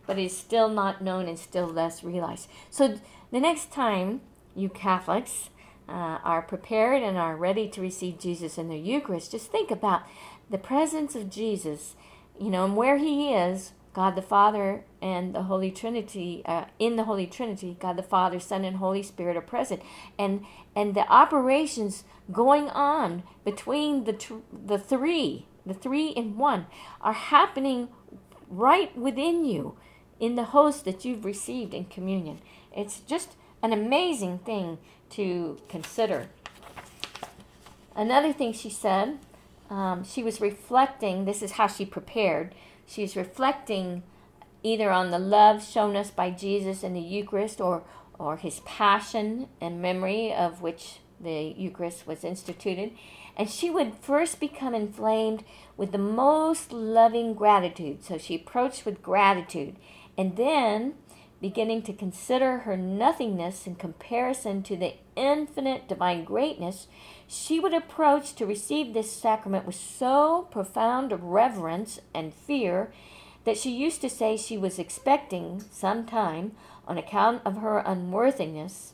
but 0.06 0.20
is 0.20 0.38
still 0.38 0.70
not 0.70 1.02
known 1.02 1.28
and 1.28 1.40
still 1.40 1.68
less 1.68 2.04
realized. 2.04 2.50
So 2.70 3.00
the 3.32 3.40
next 3.40 3.72
time 3.72 4.22
you 4.56 4.70
Catholics 4.70 5.50
uh, 5.88 6.20
are 6.24 6.42
prepared 6.42 7.02
and 7.02 7.18
are 7.18 7.36
ready 7.36 7.68
to 7.70 7.82
receive 7.82 8.20
Jesus 8.20 8.58
in 8.58 8.70
the 8.70 8.78
Eucharist, 8.78 9.32
just 9.32 9.52
think 9.52 9.72
about 9.72 10.04
the 10.50 10.58
presence 10.58 11.16
of 11.16 11.30
Jesus, 11.30 11.96
you 12.40 12.50
know, 12.50 12.66
and 12.66 12.76
where 12.76 12.98
he 12.98 13.34
is 13.34 13.72
God 13.94 14.16
the 14.16 14.22
Father 14.22 14.84
and 15.02 15.36
the 15.36 15.44
Holy 15.44 15.72
Trinity, 15.72 16.42
uh, 16.46 16.66
in 16.80 16.96
the 16.96 17.04
Holy 17.04 17.28
Trinity, 17.28 17.76
God 17.80 17.98
the 17.98 18.04
Father, 18.04 18.40
Son, 18.40 18.64
and 18.64 18.78
Holy 18.78 19.04
Spirit 19.04 19.36
are 19.36 19.42
present, 19.42 19.82
and 20.18 20.46
and 20.76 20.96
the 20.96 21.08
operations 21.12 22.04
going 22.32 22.70
on 22.70 23.24
between 23.44 24.06
the 24.06 24.14
tr- 24.14 24.46
the 24.52 24.78
three, 24.78 25.46
the 25.66 25.74
three 25.74 26.08
in 26.08 26.38
one, 26.38 26.68
are 27.02 27.14
happening 27.14 27.90
right 28.50 28.96
within 28.98 29.44
you, 29.44 29.76
in 30.20 30.36
the 30.36 30.46
host 30.46 30.86
that 30.86 31.04
you've 31.04 31.26
received 31.26 31.74
in 31.74 31.86
communion. 31.86 32.40
It's 32.76 33.02
just 33.02 33.36
an 33.62 33.74
amazing 33.74 34.40
thing 34.40 34.78
to 35.12 35.60
consider. 35.68 36.30
Another 37.96 38.32
thing 38.32 38.54
she 38.54 38.70
said, 38.70 39.20
um, 39.70 40.04
she 40.04 40.24
was 40.24 40.40
reflecting. 40.40 41.26
This 41.26 41.42
is 41.42 41.54
how 41.54 41.68
she 41.68 41.86
prepared 41.86 42.54
She's 42.92 43.16
reflecting 43.16 44.04
either 44.64 44.92
on 44.92 45.12
the 45.12 45.20
love 45.20 45.64
shown 45.64 45.96
us 45.96 46.12
by 46.12 46.30
Jesus 46.30 46.84
in 46.84 46.94
the 46.94 47.00
Eucharist 47.00 47.62
or, 47.62 47.84
or 48.20 48.36
his 48.36 48.60
passion 48.62 49.48
and 49.62 49.82
memory 49.82 50.34
of 50.34 50.62
which 50.62 51.00
the 51.18 51.54
Eucharist 51.56 52.06
was 52.06 52.26
instituted. 52.26 52.92
And 53.38 53.50
she 53.50 53.70
would 53.70 53.96
first 53.96 54.42
become 54.42 54.76
inflamed 54.76 55.46
with 55.78 55.94
the 55.94 55.98
most 55.98 56.74
loving 56.74 57.34
gratitude. 57.34 58.04
So 58.04 58.18
she 58.18 58.36
approached 58.36 58.86
with 58.86 59.02
gratitude. 59.02 59.78
And 60.18 60.36
then, 60.36 60.96
beginning 61.42 61.82
to 61.82 61.94
consider 61.94 62.60
her 62.60 62.78
nothingness 62.78 63.66
in 63.66 63.76
comparison 63.76 64.62
to 64.62 64.78
the 64.78 64.94
infinite 65.16 65.88
divine 65.88 66.24
greatness, 66.24 66.88
she 67.28 67.60
would 67.60 67.74
approach 67.74 68.36
to 68.36 68.46
receive 68.46 68.94
this 68.94 69.12
sacrament 69.12 69.66
with 69.66 69.76
so 69.76 70.48
profound 70.52 71.12
a 71.12 71.18
reverence 71.18 72.00
and 72.14 72.34
fear 72.34 72.92
that 73.44 73.58
she 73.58 73.72
used 73.72 74.02
to 74.02 74.10
say 74.10 74.38
she 74.38 74.58
was 74.58 74.78
expecting 74.78 75.64
some 75.72 76.06
time, 76.06 76.52
on 76.88 76.98
account 76.98 77.42
of 77.46 77.58
her 77.58 77.80
unworthiness, 77.80 78.94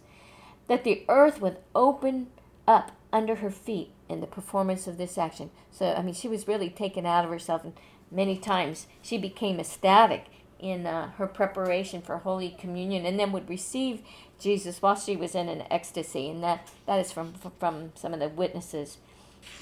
that 0.67 0.83
the 0.83 1.03
earth 1.10 1.41
would 1.41 1.57
open 1.75 2.27
up 2.67 2.91
under 3.12 3.36
her 3.36 3.49
feet 3.49 3.91
in 4.07 4.21
the 4.21 4.27
performance 4.27 4.88
of 4.88 4.97
this 4.97 5.17
action. 5.17 5.49
So, 5.71 5.93
I 5.93 6.01
mean, 6.01 6.13
she 6.13 6.27
was 6.27 6.47
really 6.47 6.69
taken 6.69 7.05
out 7.05 7.25
of 7.25 7.31
herself, 7.31 7.63
and 7.63 7.73
many 8.12 8.38
times 8.38 8.88
she 9.01 9.17
became 9.17 9.60
ecstatic 9.60 10.25
in 10.59 10.85
uh, 10.85 11.11
her 11.11 11.27
preparation 11.27 12.01
for 12.01 12.17
Holy 12.17 12.55
Communion 12.59 13.05
and 13.05 13.19
then 13.19 13.31
would 13.31 13.49
receive 13.49 14.01
Jesus 14.39 14.81
while 14.81 14.95
she 14.95 15.15
was 15.15 15.35
in 15.35 15.49
an 15.49 15.63
ecstasy. 15.69 16.29
And 16.29 16.43
that, 16.43 16.67
that 16.85 16.99
is 16.99 17.11
from, 17.11 17.33
from 17.59 17.91
some 17.95 18.13
of 18.13 18.19
the 18.19 18.29
witnesses. 18.29 18.97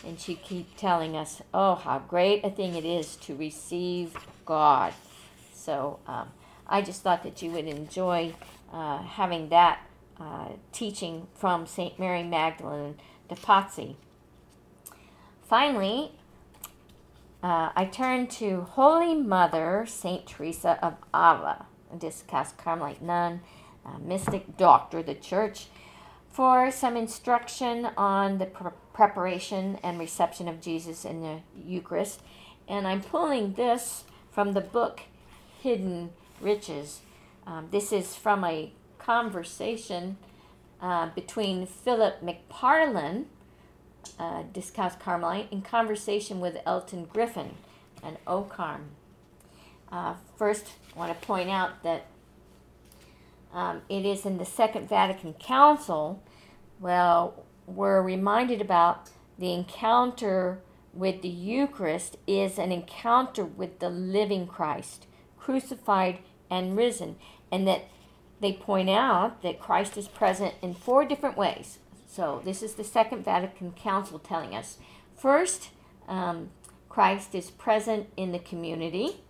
And 0.05 0.19
she 0.19 0.36
keep 0.36 0.75
telling 0.77 1.15
us, 1.15 1.41
oh, 1.53 1.75
how 1.75 1.99
great 1.99 2.43
a 2.43 2.49
thing 2.49 2.75
it 2.75 2.86
is 2.86 3.15
to 3.17 3.36
receive 3.36 4.15
God. 4.45 4.93
So 5.53 5.99
um, 6.08 6.29
I 6.67 6.81
just 6.81 7.01
thought 7.01 7.23
that 7.23 7.41
you 7.41 7.51
would 7.51 7.65
enjoy 7.65 8.34
uh, 8.73 9.01
having 9.03 9.49
that 9.49 9.79
uh, 10.19 10.49
teaching 10.71 11.27
from 11.36 11.67
St. 11.67 11.99
Mary 11.99 12.23
Magdalene 12.23 12.95
de 13.29 13.36
Pazzi. 13.36 13.95
Finally, 15.47 16.12
uh, 17.45 17.69
I 17.75 17.86
turn 17.86 18.25
to 18.41 18.62
Holy 18.62 19.13
Mother 19.13 19.86
Saint 19.88 20.25
Teresa 20.25 20.79
of 20.84 20.95
Avila, 21.13 21.67
a 21.93 22.45
Carmelite 22.58 23.03
nun, 23.03 23.41
mystic 24.01 24.58
doctor 24.58 24.97
of 24.97 25.05
the 25.05 25.13
church, 25.13 25.67
for 26.31 26.71
some 26.71 26.97
instruction 26.97 27.89
on 27.97 28.39
the 28.39 28.47
pre- 28.47 28.71
preparation 28.93 29.77
and 29.84 29.99
reception 29.99 30.47
of 30.47 30.60
Jesus 30.60 31.05
in 31.05 31.21
the 31.21 31.41
Eucharist. 31.55 32.23
And 32.67 32.88
I'm 32.88 33.03
pulling 33.03 33.53
this 33.53 34.05
from 34.31 34.53
the 34.53 34.62
book 34.62 35.01
Hidden 35.62 36.13
Riches. 36.41 37.01
Um, 37.45 37.67
this 37.69 37.93
is 37.93 38.15
from 38.15 38.43
a 38.43 38.73
conversation 38.97 40.17
uh, 40.81 41.10
between 41.13 41.67
Philip 41.67 42.23
McParlin 42.23 43.25
uh, 44.20 44.44
Discalced 44.54 45.00
Carmelite 45.00 45.52
in 45.52 45.62
conversation 45.62 46.39
with 46.39 46.58
Eltin 46.65 47.06
Griffin, 47.06 47.56
and 48.04 48.18
OCARM. 48.26 48.82
Uh, 49.91 50.15
first, 50.38 50.68
I 50.96 51.00
want 51.00 51.20
to 51.20 51.28
point 51.28 51.50
out 51.50 51.84
that 51.84 52.06
um, 53.54 53.82
it 53.89 54.06
is 54.06 54.26
in 54.26 54.38
the 54.38 54.46
Second 54.46 54.88
Vatican 54.88 55.34
Council. 55.34 56.22
Well, 56.80 57.46
we're 57.65 58.02
reminded 58.02 58.62
about 58.62 59.10
the 59.38 59.54
encounter 59.54 60.60
with 60.94 61.22
the 61.22 61.30
Eucharist 61.30 62.18
is 62.26 62.58
an 62.58 62.72
encounter 62.72 63.44
with 63.44 63.80
the 63.80 63.89
living 63.89 64.48
Christ, 64.48 65.08
crucified 65.38 66.20
and 66.50 66.78
risen, 66.78 67.18
and 67.52 67.68
that 67.68 67.86
they 68.39 68.54
point 68.54 68.89
out 68.89 69.41
that 69.41 69.60
Christ 69.60 69.98
is 69.98 70.08
present 70.08 70.54
in 70.62 70.74
four 70.74 71.06
different 71.06 71.38
ways 71.38 71.80
so, 72.15 72.41
this 72.45 72.63
is 72.63 72.75
the 72.75 72.86
Second 72.86 73.25
Vatican 73.25 73.73
Council 73.73 74.19
telling 74.19 74.56
us. 74.56 74.78
First, 75.17 75.71
um, 76.08 76.49
Christ 76.88 77.36
is 77.36 77.51
present 77.51 78.08
in 78.15 78.32
the 78.32 78.39
community 78.39 79.21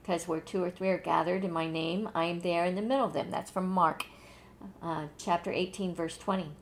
because 0.00 0.28
where 0.28 0.38
two 0.38 0.62
or 0.62 0.70
three 0.70 0.90
are 0.90 0.98
gathered 0.98 1.44
in 1.44 1.50
my 1.50 1.68
name, 1.68 2.08
I 2.14 2.26
am 2.26 2.38
there 2.38 2.64
in 2.64 2.76
the 2.76 2.82
middle 2.82 3.04
of 3.04 3.14
them. 3.14 3.32
That's 3.32 3.50
from 3.50 3.68
Mark 3.68 4.06
uh, 4.80 5.06
chapter 5.18 5.50
18, 5.50 5.92
verse 5.92 6.16
20. 6.18 6.52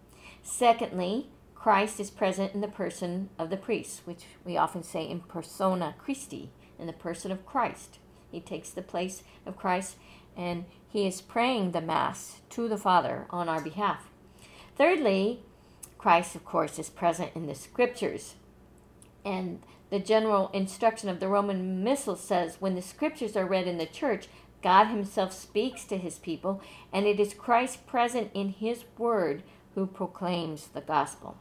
Secondly, 0.43 1.27
Christ 1.55 2.01
is 2.01 2.11
present 2.11 2.55
in 2.55 2.63
the 2.63 2.69
person 2.69 3.29
of 3.39 3.51
the 3.51 3.59
priest, 3.59 4.07
which 4.07 4.25
we 4.47 4.57
often 4.57 4.83
say 4.83 5.07
in 5.07 5.21
persona 5.21 5.97
Christi, 5.99 6.51
in 6.79 6.87
the 6.87 6.95
person 6.95 7.31
of 7.31 7.45
Christ. 7.45 7.99
He 8.31 8.41
takes 8.41 8.71
the 8.71 8.81
place 8.81 9.23
of 9.45 9.59
Christ 9.59 9.97
and 10.35 10.65
he 10.89 11.07
is 11.07 11.21
praying 11.21 11.73
the 11.73 11.83
Mass 11.83 12.41
to 12.51 12.69
the 12.69 12.79
Father 12.79 13.27
on 13.29 13.51
our 13.51 13.61
behalf. 13.61 14.09
Thirdly, 14.77 15.43
Christ, 15.99 16.35
of 16.35 16.45
course, 16.45 16.79
is 16.79 16.89
present 16.89 17.33
in 17.35 17.47
the 17.47 17.55
scriptures. 17.55 18.37
And 19.25 19.61
the 19.91 19.99
general 19.99 20.51
instruction 20.55 21.09
of 21.09 21.21
the 21.21 21.29
Roman 21.29 21.83
Missal 21.83 22.17
says 22.17 22.57
when 22.61 22.75
the 22.75 22.83
scriptures 22.83 23.37
are 23.37 23.47
read 23.47 23.67
in 23.67 23.79
the 23.79 23.87
church, 23.87 24.29
God 24.63 24.87
Himself 24.87 25.33
speaks 25.33 25.85
to 25.85 25.97
His 25.97 26.19
people, 26.19 26.63
and 26.93 27.07
it 27.07 27.21
is 27.21 27.35
Christ 27.35 27.87
present 27.87 28.31
in 28.35 28.51
His 28.51 28.85
word 28.97 29.43
who 29.75 29.87
proclaims 29.87 30.69
the 30.69 30.81
gospel. 30.81 31.37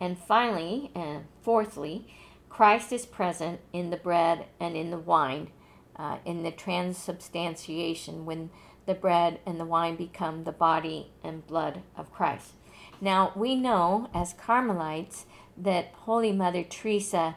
And 0.00 0.18
finally, 0.18 0.90
and 0.94 1.24
fourthly, 1.42 2.06
Christ 2.48 2.92
is 2.92 3.06
present 3.06 3.60
in 3.72 3.90
the 3.90 3.96
bread 3.96 4.46
and 4.60 4.76
in 4.76 4.90
the 4.90 4.98
wine, 4.98 5.50
uh, 5.96 6.18
in 6.24 6.42
the 6.42 6.50
transubstantiation, 6.50 8.24
when 8.26 8.50
the 8.86 8.94
bread 8.94 9.40
and 9.44 9.58
the 9.60 9.64
wine 9.64 9.96
become 9.96 10.44
the 10.44 10.52
body 10.52 11.12
and 11.22 11.46
blood 11.46 11.82
of 11.96 12.12
Christ. 12.12 12.52
Now, 13.00 13.32
we 13.34 13.54
know 13.54 14.08
as 14.14 14.32
Carmelites 14.32 15.26
that 15.56 15.92
Holy 16.04 16.32
Mother 16.32 16.62
Teresa 16.62 17.36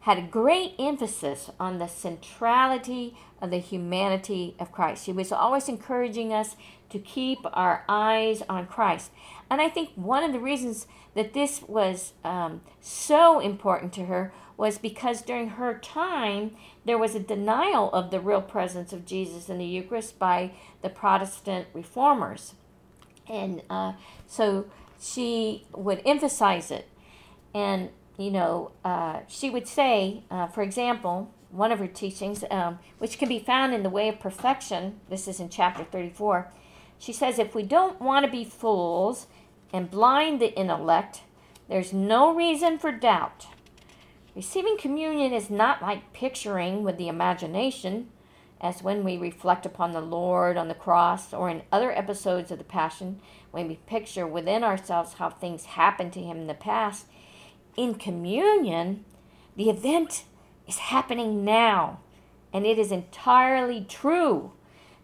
had 0.00 0.18
a 0.18 0.22
great 0.22 0.74
emphasis 0.78 1.50
on 1.58 1.78
the 1.78 1.86
centrality 1.86 3.16
of 3.42 3.50
the 3.50 3.58
humanity 3.58 4.54
of 4.58 4.72
Christ. 4.72 5.04
She 5.04 5.12
was 5.12 5.32
always 5.32 5.68
encouraging 5.68 6.32
us 6.32 6.56
to 6.90 6.98
keep 6.98 7.40
our 7.52 7.84
eyes 7.88 8.42
on 8.48 8.66
Christ. 8.66 9.10
And 9.50 9.60
I 9.60 9.68
think 9.68 9.90
one 9.94 10.24
of 10.24 10.32
the 10.32 10.38
reasons 10.38 10.86
that 11.14 11.34
this 11.34 11.62
was 11.62 12.12
um, 12.24 12.62
so 12.80 13.40
important 13.40 13.92
to 13.94 14.06
her 14.06 14.32
was 14.56 14.78
because 14.78 15.22
during 15.22 15.50
her 15.50 15.78
time, 15.78 16.56
there 16.84 16.98
was 16.98 17.14
a 17.14 17.20
denial 17.20 17.92
of 17.92 18.10
the 18.10 18.20
real 18.20 18.42
presence 18.42 18.92
of 18.92 19.06
Jesus 19.06 19.48
in 19.48 19.58
the 19.58 19.64
Eucharist 19.64 20.18
by 20.18 20.52
the 20.82 20.88
Protestant 20.88 21.66
reformers. 21.72 22.54
And 23.28 23.62
uh, 23.68 23.92
so 24.26 24.66
she 25.00 25.66
would 25.74 26.02
emphasize 26.04 26.70
it. 26.70 26.88
And, 27.54 27.90
you 28.16 28.30
know, 28.30 28.72
uh, 28.84 29.20
she 29.28 29.50
would 29.50 29.68
say, 29.68 30.24
uh, 30.30 30.46
for 30.48 30.62
example, 30.62 31.32
one 31.50 31.72
of 31.72 31.78
her 31.78 31.86
teachings, 31.86 32.44
um, 32.50 32.78
which 32.98 33.18
can 33.18 33.28
be 33.28 33.38
found 33.38 33.74
in 33.74 33.82
The 33.82 33.90
Way 33.90 34.08
of 34.08 34.20
Perfection, 34.20 35.00
this 35.08 35.28
is 35.28 35.40
in 35.40 35.48
chapter 35.48 35.84
34, 35.84 36.50
she 36.98 37.12
says, 37.12 37.38
If 37.38 37.54
we 37.54 37.62
don't 37.62 38.00
want 38.00 38.26
to 38.26 38.30
be 38.30 38.44
fools 38.44 39.26
and 39.72 39.90
blind 39.90 40.40
the 40.40 40.54
intellect, 40.54 41.22
there's 41.68 41.92
no 41.92 42.34
reason 42.34 42.78
for 42.78 42.92
doubt. 42.92 43.46
Receiving 44.34 44.78
communion 44.78 45.32
is 45.32 45.50
not 45.50 45.82
like 45.82 46.12
picturing 46.12 46.82
with 46.82 46.96
the 46.96 47.08
imagination, 47.08 48.08
as 48.60 48.82
when 48.82 49.04
we 49.04 49.16
reflect 49.16 49.64
upon 49.64 49.92
the 49.92 50.00
Lord 50.00 50.56
on 50.56 50.68
the 50.68 50.74
cross 50.74 51.32
or 51.32 51.48
in 51.48 51.62
other 51.70 51.92
episodes 51.92 52.50
of 52.50 52.58
the 52.58 52.64
Passion, 52.64 53.20
when 53.50 53.68
we 53.68 53.76
picture 53.86 54.26
within 54.26 54.64
ourselves 54.64 55.14
how 55.14 55.30
things 55.30 55.64
happened 55.64 56.12
to 56.12 56.22
him 56.22 56.38
in 56.38 56.46
the 56.46 56.54
past. 56.54 57.06
In 57.76 57.94
communion, 57.94 59.04
the 59.56 59.70
event 59.70 60.24
is 60.66 60.78
happening 60.78 61.44
now, 61.44 62.00
and 62.52 62.66
it 62.66 62.78
is 62.78 62.92
entirely 62.92 63.86
true. 63.88 64.52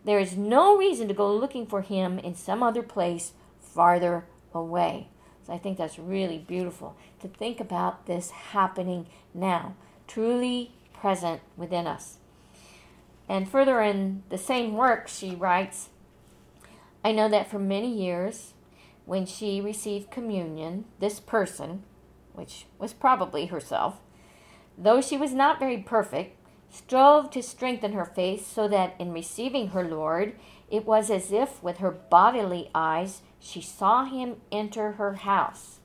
There 0.04 0.18
is 0.18 0.36
no 0.36 0.76
reason 0.76 1.08
to 1.08 1.14
go 1.14 1.34
looking 1.34 1.66
for 1.66 1.80
him 1.82 2.18
in 2.18 2.34
some 2.34 2.62
other 2.62 2.82
place 2.82 3.32
farther 3.60 4.26
away. 4.52 5.08
So 5.46 5.52
I 5.52 5.58
think 5.58 5.78
that's 5.78 5.98
really 5.98 6.38
beautiful 6.38 6.96
to 7.20 7.28
think 7.28 7.60
about 7.60 8.06
this 8.06 8.30
happening 8.30 9.06
now, 9.32 9.74
truly 10.06 10.72
present 10.92 11.40
within 11.56 11.86
us. 11.86 12.18
And 13.28 13.48
further 13.48 13.80
in 13.80 14.22
the 14.28 14.38
same 14.38 14.74
work, 14.74 15.08
she 15.08 15.34
writes 15.34 15.90
I 17.04 17.12
know 17.12 17.28
that 17.28 17.50
for 17.50 17.58
many 17.58 17.92
years, 17.92 18.54
when 19.04 19.26
she 19.26 19.60
received 19.60 20.10
communion, 20.10 20.86
this 21.00 21.20
person, 21.20 21.82
which 22.32 22.66
was 22.78 22.94
probably 22.94 23.46
herself, 23.46 24.00
though 24.78 25.00
she 25.00 25.16
was 25.16 25.32
not 25.32 25.58
very 25.58 25.78
perfect, 25.78 26.38
strove 26.70 27.30
to 27.30 27.42
strengthen 27.42 27.92
her 27.92 28.04
faith 28.04 28.46
so 28.50 28.66
that 28.68 28.94
in 28.98 29.12
receiving 29.12 29.68
her 29.68 29.84
Lord, 29.84 30.34
it 30.70 30.86
was 30.86 31.10
as 31.10 31.30
if 31.30 31.62
with 31.62 31.78
her 31.78 31.90
bodily 31.90 32.70
eyes 32.74 33.22
she 33.38 33.60
saw 33.60 34.04
him 34.04 34.36
enter 34.50 34.92
her 34.92 35.14
house. 35.14 35.80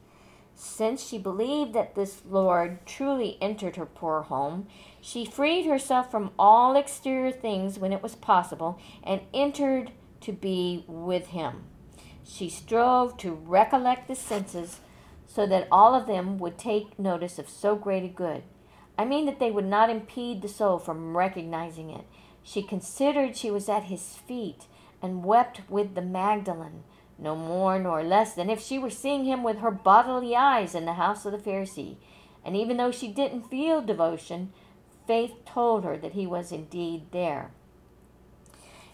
Since 0.56 1.06
she 1.06 1.18
believed 1.18 1.74
that 1.74 1.96
this 1.96 2.22
Lord 2.28 2.86
truly 2.86 3.38
entered 3.42 3.76
her 3.76 3.86
poor 3.86 4.24
home, 4.24 4.68
she 5.10 5.26
freed 5.26 5.66
herself 5.66 6.12
from 6.12 6.30
all 6.38 6.76
exterior 6.76 7.32
things 7.32 7.80
when 7.80 7.92
it 7.92 8.04
was 8.04 8.16
possible 8.16 8.80
and 9.04 9.22
entered 9.34 9.92
to 10.22 10.32
be 10.32 10.84
with 10.88 11.28
him. 11.28 11.64
She 12.24 12.48
strove 12.48 13.18
to 13.18 13.32
recollect 13.32 14.08
the 14.08 14.16
senses 14.16 14.82
so 15.26 15.48
that 15.48 15.68
all 15.72 15.96
of 15.96 16.06
them 16.06 16.38
would 16.38 16.60
take 16.60 17.00
notice 17.00 17.40
of 17.40 17.50
so 17.50 17.76
great 17.76 18.04
a 18.04 18.08
good. 18.08 18.44
I 19.00 19.06
mean 19.06 19.26
that 19.26 19.40
they 19.40 19.50
would 19.50 19.66
not 19.66 19.90
impede 19.90 20.44
the 20.44 20.48
soul 20.48 20.78
from 20.78 21.18
recognizing 21.18 21.90
it. 21.90 22.06
She 22.44 22.62
considered 22.62 23.36
she 23.36 23.50
was 23.50 23.68
at 23.68 23.86
his 23.86 24.18
feet 24.28 24.66
and 25.02 25.26
wept 25.26 25.62
with 25.70 25.96
the 25.96 26.02
Magdalene, 26.04 26.84
no 27.18 27.36
more 27.36 27.80
nor 27.80 28.04
less 28.04 28.36
than 28.36 28.50
if 28.50 28.62
she 28.62 28.78
were 28.78 28.92
seeing 28.92 29.26
him 29.26 29.42
with 29.42 29.58
her 29.58 29.72
bodily 29.72 30.36
eyes 30.36 30.76
in 30.76 30.86
the 30.86 30.94
house 30.94 31.26
of 31.26 31.32
the 31.32 31.38
Pharisee. 31.40 31.98
And 32.46 32.56
even 32.56 32.78
though 32.78 32.92
she 32.92 33.08
didn't 33.08 33.50
feel 33.50 33.82
devotion, 33.82 34.54
faith 35.10 35.44
told 35.44 35.84
her 35.84 35.98
that 35.98 36.14
he 36.14 36.28
was 36.28 36.52
indeed 36.52 37.02
there. 37.10 37.50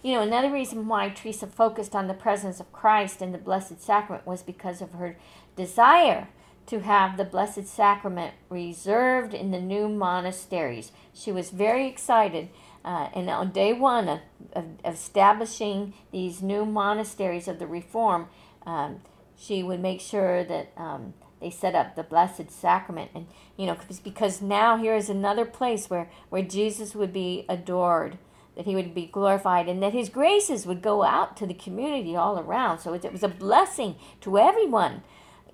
You 0.01 0.13
know, 0.13 0.21
another 0.21 0.49
reason 0.49 0.88
why 0.88 1.10
Teresa 1.10 1.45
focused 1.45 1.93
on 1.93 2.08
the 2.08 2.13
presence 2.13 2.62
of 2.62 2.71
Christ 2.71 3.21
in 3.21 3.34
the 3.34 3.38
Blessed 3.38 3.82
Sacrament 3.82 4.25
was 4.25 4.41
because 4.41 4.82
of 4.82 4.93
her 4.93 5.17
desire 5.58 6.30
to 6.67 6.80
have 6.80 7.17
the 7.17 7.25
Blessed 7.25 7.67
Sacrament 7.67 8.34
reserved 8.47 9.34
in 9.34 9.51
the 9.51 9.60
new 9.60 9.89
monasteries. 9.89 10.93
She 11.13 11.34
was 11.34 11.49
very 11.49 11.86
excited. 11.86 12.47
Uh, 12.86 13.10
and 13.13 13.30
on 13.30 13.51
day 13.51 13.73
one 13.73 14.08
of, 14.08 14.19
of, 14.54 14.65
establishing 14.86 15.93
these 16.13 16.41
new 16.41 16.65
monasteries 16.65 17.49
of 17.49 17.60
the 17.60 17.67
Reform, 17.67 18.30
um, 18.65 19.01
she 19.36 19.63
would 19.63 19.82
make 19.82 19.99
sure 19.99 20.45
that 20.45 20.71
um, 20.78 21.13
they 21.41 21.50
set 21.50 21.76
up 21.76 21.95
the 21.95 22.04
Blessed 22.04 22.50
Sacrament. 22.50 23.12
And, 23.13 23.28
you 23.58 23.65
know, 23.65 23.78
because 24.04 24.41
now 24.41 24.78
here 24.78 24.95
is 24.95 25.10
another 25.10 25.45
place 25.45 25.89
where, 25.89 26.10
where 26.30 26.41
Jesus 26.41 26.95
would 26.95 27.13
be 27.13 27.45
adored, 27.50 28.17
that 28.56 28.65
he 28.65 28.76
would 28.76 28.95
be 28.95 29.06
glorified, 29.06 29.67
and 29.67 29.84
that 29.84 29.93
his 29.93 30.10
graces 30.10 30.65
would 30.65 30.82
go 30.82 31.04
out 31.04 31.36
to 31.38 31.45
the 31.45 31.54
community 31.54 32.15
all 32.15 32.39
around. 32.39 32.80
So 32.80 32.93
it, 32.93 33.04
it 33.04 33.12
was 33.12 33.24
a 33.24 33.28
blessing 33.28 33.95
to 34.21 34.38
everyone 34.38 35.04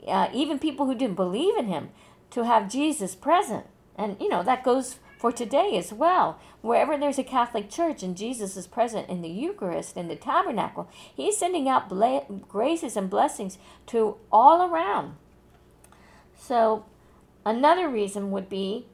uh, 0.08 0.30
even 0.34 0.60
people 0.60 0.86
who 0.86 0.96
didn't 0.96 1.16
believe 1.16 1.58
in 1.58 1.68
him, 1.68 1.90
to 2.32 2.46
have 2.46 2.72
Jesus 2.72 3.16
present. 3.16 3.66
And, 3.98 4.18
you 4.20 4.30
know, 4.30 4.44
that 4.44 4.64
goes 4.64 5.00
for 5.20 5.32
today 5.32 5.78
as 5.78 5.94
well. 5.94 6.40
Wherever 6.62 6.98
there's 6.98 7.20
a 7.20 7.24
Catholic 7.24 7.70
church 7.70 8.02
and 8.02 8.18
Jesus 8.18 8.58
is 8.58 8.68
present 8.68 9.10
in 9.10 9.22
the 9.22 9.30
Eucharist, 9.30 9.98
in 9.98 10.08
the 10.08 10.16
tabernacle, 10.16 10.90
he's 11.14 11.38
sending 11.38 11.68
out 11.68 11.90
bla- 11.90 12.26
graces 12.48 12.96
and 12.96 13.10
blessings 13.10 13.58
to 13.88 14.18
all 14.32 14.62
around. 14.62 15.16
So, 16.42 16.86
another 17.46 17.88
reason 17.88 18.32
would 18.32 18.50
be 18.50 18.88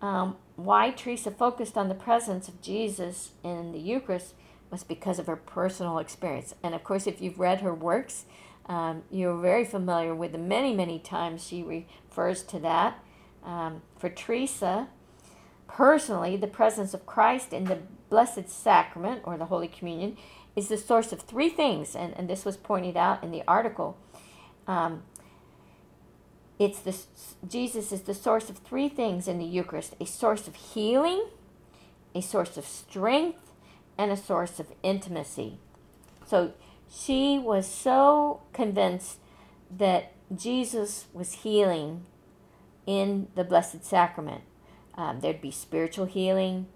um, 0.00 0.36
why 0.56 0.90
Teresa 0.90 1.30
focused 1.30 1.76
on 1.76 1.90
the 1.90 1.94
presence 1.94 2.48
of 2.48 2.62
Jesus 2.62 3.32
in 3.44 3.72
the 3.72 3.78
Eucharist 3.78 4.32
was 4.70 4.82
because 4.82 5.18
of 5.18 5.26
her 5.26 5.36
personal 5.36 5.98
experience. 5.98 6.54
And 6.62 6.74
of 6.74 6.82
course, 6.84 7.06
if 7.06 7.20
you've 7.20 7.38
read 7.38 7.60
her 7.60 7.74
works, 7.74 8.24
um, 8.64 9.02
you're 9.10 9.36
very 9.36 9.64
familiar 9.64 10.14
with 10.14 10.32
the 10.32 10.38
many, 10.38 10.74
many 10.74 10.98
times 10.98 11.46
she 11.46 11.62
refers 11.62 12.42
to 12.44 12.58
that. 12.60 12.98
Um, 13.44 13.82
for 13.98 14.08
Teresa, 14.08 14.88
personally, 15.68 16.38
the 16.38 16.46
presence 16.46 16.94
of 16.94 17.04
Christ 17.04 17.52
in 17.52 17.64
the 17.64 17.78
Blessed 18.08 18.48
Sacrament 18.48 19.20
or 19.24 19.36
the 19.36 19.44
Holy 19.44 19.68
Communion 19.68 20.16
is 20.56 20.68
the 20.68 20.78
source 20.78 21.12
of 21.12 21.20
three 21.20 21.50
things, 21.50 21.94
and, 21.94 22.14
and 22.16 22.28
this 22.28 22.46
was 22.46 22.56
pointed 22.56 22.96
out 22.96 23.22
in 23.22 23.32
the 23.32 23.42
article. 23.46 23.98
Um, 24.66 25.02
it's 26.58 26.80
the 26.80 26.96
Jesus 27.46 27.92
is 27.92 28.02
the 28.02 28.14
source 28.14 28.48
of 28.48 28.58
three 28.58 28.88
things 28.88 29.28
in 29.28 29.38
the 29.38 29.44
Eucharist: 29.44 29.94
a 30.00 30.06
source 30.06 30.48
of 30.48 30.54
healing, 30.54 31.26
a 32.14 32.22
source 32.22 32.56
of 32.56 32.64
strength, 32.64 33.52
and 33.98 34.10
a 34.10 34.16
source 34.16 34.58
of 34.58 34.72
intimacy. 34.82 35.58
So 36.26 36.52
she 36.90 37.38
was 37.38 37.66
so 37.66 38.40
convinced 38.52 39.18
that 39.70 40.12
Jesus 40.34 41.06
was 41.12 41.34
healing 41.34 42.04
in 42.86 43.28
the 43.34 43.44
Blessed 43.44 43.84
Sacrament. 43.84 44.42
Um, 44.94 45.20
there'd 45.20 45.40
be 45.40 45.50
spiritual 45.50 46.06
healing, 46.06 46.66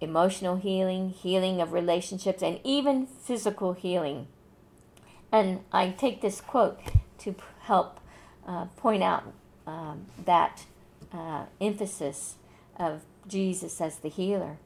emotional 0.00 0.56
healing, 0.56 1.10
healing 1.10 1.60
of 1.60 1.72
relationships, 1.72 2.42
and 2.42 2.58
even 2.64 3.06
physical 3.06 3.74
healing. 3.74 4.26
And 5.30 5.60
I 5.72 5.90
take 5.90 6.20
this 6.20 6.40
quote 6.40 6.80
to 7.18 7.36
help 7.60 7.99
uh, 8.46 8.66
point 8.76 9.02
out 9.02 9.24
um, 9.66 10.06
that 10.24 10.64
uh, 11.12 11.44
emphasis 11.60 12.36
of 12.76 13.02
Jesus 13.26 13.80
as 13.80 13.98
the 13.98 14.08
healer. 14.08 14.56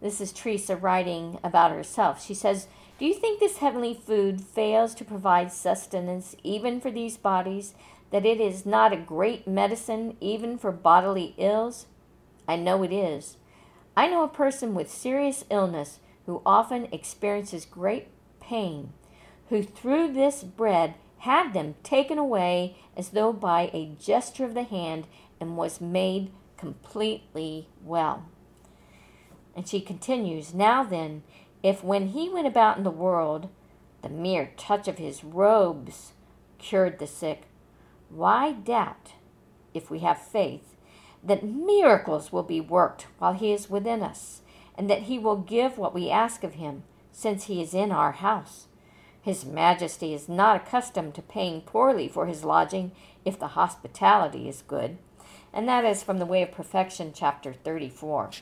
This 0.00 0.20
is 0.20 0.32
Teresa 0.32 0.76
writing 0.76 1.38
about 1.42 1.70
herself. 1.70 2.24
She 2.24 2.34
says, 2.34 2.68
do 2.98 3.06
you 3.06 3.14
think 3.14 3.40
this 3.40 3.58
heavenly 3.58 3.94
food 3.94 4.40
fails 4.40 4.94
to 4.94 5.04
provide 5.04 5.52
sustenance 5.52 6.36
even 6.44 6.80
for 6.80 6.90
these 6.90 7.16
bodies, 7.16 7.74
that 8.10 8.24
it 8.24 8.40
is 8.40 8.64
not 8.64 8.92
a 8.92 8.96
great 8.96 9.48
medicine 9.48 10.16
even 10.20 10.58
for 10.58 10.70
bodily 10.70 11.34
ills? 11.36 11.86
I 12.46 12.56
know 12.56 12.82
it 12.82 12.92
is. 12.92 13.36
I 13.96 14.08
know 14.08 14.22
a 14.22 14.28
person 14.28 14.74
with 14.74 14.90
serious 14.90 15.44
illness 15.50 15.98
who 16.26 16.42
often 16.46 16.88
experiences 16.92 17.64
great 17.64 18.08
pain, 18.40 18.92
who 19.48 19.62
through 19.62 20.12
this 20.12 20.44
bread 20.44 20.94
had 21.18 21.52
them 21.52 21.74
taken 21.82 22.18
away 22.18 22.76
as 22.96 23.10
though 23.10 23.32
by 23.32 23.70
a 23.72 23.94
gesture 23.98 24.44
of 24.44 24.54
the 24.54 24.62
hand 24.62 25.06
and 25.40 25.56
was 25.56 25.80
made 25.80 26.30
completely 26.56 27.68
well. 27.82 28.26
And 29.56 29.68
she 29.68 29.80
continues, 29.80 30.54
Now 30.54 30.82
then, 30.82 31.22
if 31.62 31.82
when 31.82 32.08
he 32.08 32.28
went 32.28 32.46
about 32.46 32.76
in 32.78 32.84
the 32.84 32.90
world, 32.90 33.48
the 34.02 34.08
mere 34.08 34.52
touch 34.56 34.88
of 34.88 34.98
his 34.98 35.24
robes 35.24 36.12
cured 36.58 36.98
the 36.98 37.06
sick, 37.06 37.42
why 38.08 38.52
doubt, 38.52 39.12
if 39.72 39.90
we 39.90 40.00
have 40.00 40.20
faith, 40.20 40.74
that 41.22 41.44
miracles 41.44 42.32
will 42.32 42.42
be 42.42 42.60
worked 42.60 43.06
while 43.18 43.32
He 43.32 43.52
is 43.52 43.70
within 43.70 44.02
us, 44.02 44.42
and 44.76 44.90
that 44.90 45.02
He 45.02 45.18
will 45.18 45.36
give 45.36 45.78
what 45.78 45.94
we 45.94 46.10
ask 46.10 46.44
of 46.44 46.54
Him, 46.54 46.84
since 47.12 47.44
He 47.44 47.62
is 47.62 47.74
in 47.74 47.90
our 47.90 48.12
house. 48.12 48.66
His 49.24 49.46
Majesty 49.46 50.12
is 50.12 50.28
not 50.28 50.56
accustomed 50.56 51.14
to 51.14 51.22
paying 51.22 51.62
poorly 51.62 52.08
for 52.08 52.26
His 52.26 52.44
lodging 52.44 52.92
if 53.24 53.38
the 53.38 53.48
hospitality 53.48 54.50
is 54.50 54.60
good. 54.60 54.98
And 55.50 55.66
that 55.66 55.82
is 55.82 56.02
from 56.02 56.18
the 56.18 56.26
Way 56.26 56.42
of 56.42 56.52
Perfection, 56.52 57.12
chapter 57.14 57.54
34. 57.54 58.32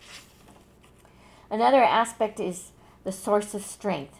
Another 1.48 1.84
aspect 1.84 2.40
is 2.40 2.72
the 3.04 3.12
source 3.12 3.54
of 3.54 3.62
strength. 3.62 4.18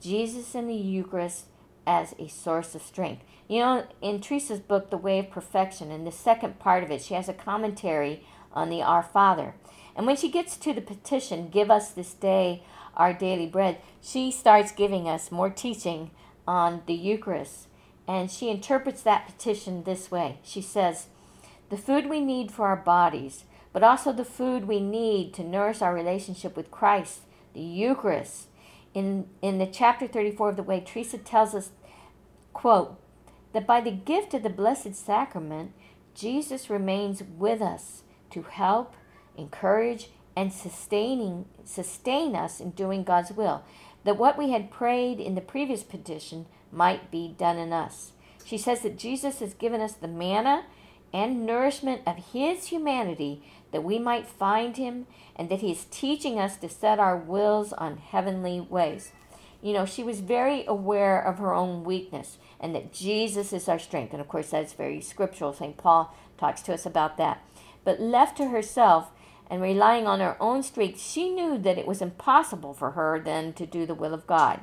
Jesus 0.00 0.54
in 0.54 0.68
the 0.68 0.74
Eucharist 0.74 1.46
as 1.84 2.14
a 2.20 2.28
source 2.28 2.76
of 2.76 2.82
strength. 2.82 3.24
You 3.48 3.58
know, 3.58 3.86
in 4.00 4.20
Teresa's 4.20 4.60
book, 4.60 4.90
The 4.90 4.96
Way 4.96 5.18
of 5.18 5.30
Perfection, 5.30 5.90
in 5.90 6.04
the 6.04 6.12
second 6.12 6.60
part 6.60 6.84
of 6.84 6.92
it, 6.92 7.02
she 7.02 7.14
has 7.14 7.28
a 7.28 7.34
commentary 7.34 8.24
on 8.52 8.70
the 8.70 8.80
Our 8.80 9.02
Father. 9.02 9.54
And 9.96 10.06
when 10.06 10.16
she 10.16 10.30
gets 10.30 10.56
to 10.58 10.72
the 10.72 10.80
petition, 10.80 11.48
Give 11.48 11.68
us 11.68 11.90
this 11.90 12.14
day 12.14 12.62
our 12.96 13.12
daily 13.12 13.46
bread, 13.46 13.78
she 14.00 14.30
starts 14.30 14.72
giving 14.72 15.08
us 15.08 15.30
more 15.30 15.50
teaching 15.50 16.10
on 16.46 16.82
the 16.86 16.94
Eucharist. 16.94 17.68
And 18.08 18.30
she 18.30 18.50
interprets 18.50 19.02
that 19.02 19.26
petition 19.26 19.84
this 19.84 20.10
way 20.10 20.38
She 20.42 20.60
says, 20.60 21.06
The 21.68 21.76
food 21.76 22.08
we 22.08 22.20
need 22.20 22.50
for 22.50 22.66
our 22.66 22.76
bodies, 22.76 23.44
but 23.72 23.82
also 23.82 24.12
the 24.12 24.24
food 24.24 24.66
we 24.66 24.80
need 24.80 25.32
to 25.34 25.44
nourish 25.44 25.80
our 25.80 25.94
relationship 25.94 26.56
with 26.56 26.70
Christ, 26.70 27.20
the 27.54 27.60
Eucharist. 27.60 28.48
In, 28.92 29.28
in 29.40 29.58
the 29.58 29.66
chapter 29.66 30.08
34 30.08 30.50
of 30.50 30.56
the 30.56 30.64
Way, 30.64 30.80
Teresa 30.80 31.18
tells 31.18 31.54
us, 31.54 31.70
quote, 32.52 32.98
that 33.52 33.66
by 33.66 33.80
the 33.80 33.92
gift 33.92 34.34
of 34.34 34.42
the 34.42 34.50
Blessed 34.50 34.94
Sacrament, 34.96 35.72
Jesus 36.14 36.68
remains 36.68 37.22
with 37.22 37.62
us 37.62 38.02
to 38.30 38.42
help, 38.42 38.94
encourage, 39.36 40.10
and 40.40 40.54
sustaining 40.54 41.44
sustain 41.66 42.34
us 42.34 42.60
in 42.60 42.70
doing 42.70 43.04
God's 43.04 43.30
will, 43.30 43.62
that 44.04 44.16
what 44.16 44.38
we 44.38 44.52
had 44.52 44.70
prayed 44.70 45.20
in 45.20 45.34
the 45.34 45.42
previous 45.42 45.82
petition 45.82 46.46
might 46.72 47.10
be 47.10 47.34
done 47.36 47.58
in 47.58 47.74
us. 47.74 48.12
She 48.42 48.56
says 48.56 48.80
that 48.80 48.96
Jesus 48.96 49.40
has 49.40 49.52
given 49.52 49.82
us 49.82 49.92
the 49.92 50.08
manna 50.08 50.64
and 51.12 51.44
nourishment 51.44 52.00
of 52.06 52.32
his 52.32 52.68
humanity 52.68 53.42
that 53.70 53.84
we 53.84 53.98
might 53.98 54.26
find 54.26 54.78
him 54.78 55.06
and 55.36 55.50
that 55.50 55.60
he 55.60 55.72
is 55.72 55.84
teaching 55.90 56.40
us 56.40 56.56
to 56.56 56.70
set 56.70 56.98
our 56.98 57.18
wills 57.18 57.74
on 57.74 57.98
heavenly 57.98 58.62
ways. 58.62 59.12
You 59.60 59.74
know, 59.74 59.84
she 59.84 60.02
was 60.02 60.20
very 60.20 60.64
aware 60.64 61.20
of 61.20 61.36
her 61.36 61.52
own 61.52 61.84
weakness 61.84 62.38
and 62.58 62.74
that 62.74 62.94
Jesus 62.94 63.52
is 63.52 63.68
our 63.68 63.78
strength. 63.78 64.12
And 64.12 64.22
of 64.22 64.28
course, 64.28 64.48
that's 64.48 64.72
very 64.72 65.02
scriptural. 65.02 65.52
St. 65.52 65.76
Paul 65.76 66.16
talks 66.38 66.62
to 66.62 66.72
us 66.72 66.86
about 66.86 67.18
that. 67.18 67.44
But 67.84 68.00
left 68.00 68.38
to 68.38 68.48
herself, 68.48 69.10
and 69.50 69.60
relying 69.60 70.06
on 70.06 70.20
her 70.20 70.36
own 70.40 70.62
strength, 70.62 71.00
she 71.00 71.28
knew 71.28 71.58
that 71.58 71.76
it 71.76 71.86
was 71.86 72.00
impossible 72.00 72.72
for 72.72 72.92
her 72.92 73.18
then 73.18 73.52
to 73.54 73.66
do 73.66 73.84
the 73.84 73.96
will 73.96 74.14
of 74.14 74.26
God, 74.26 74.60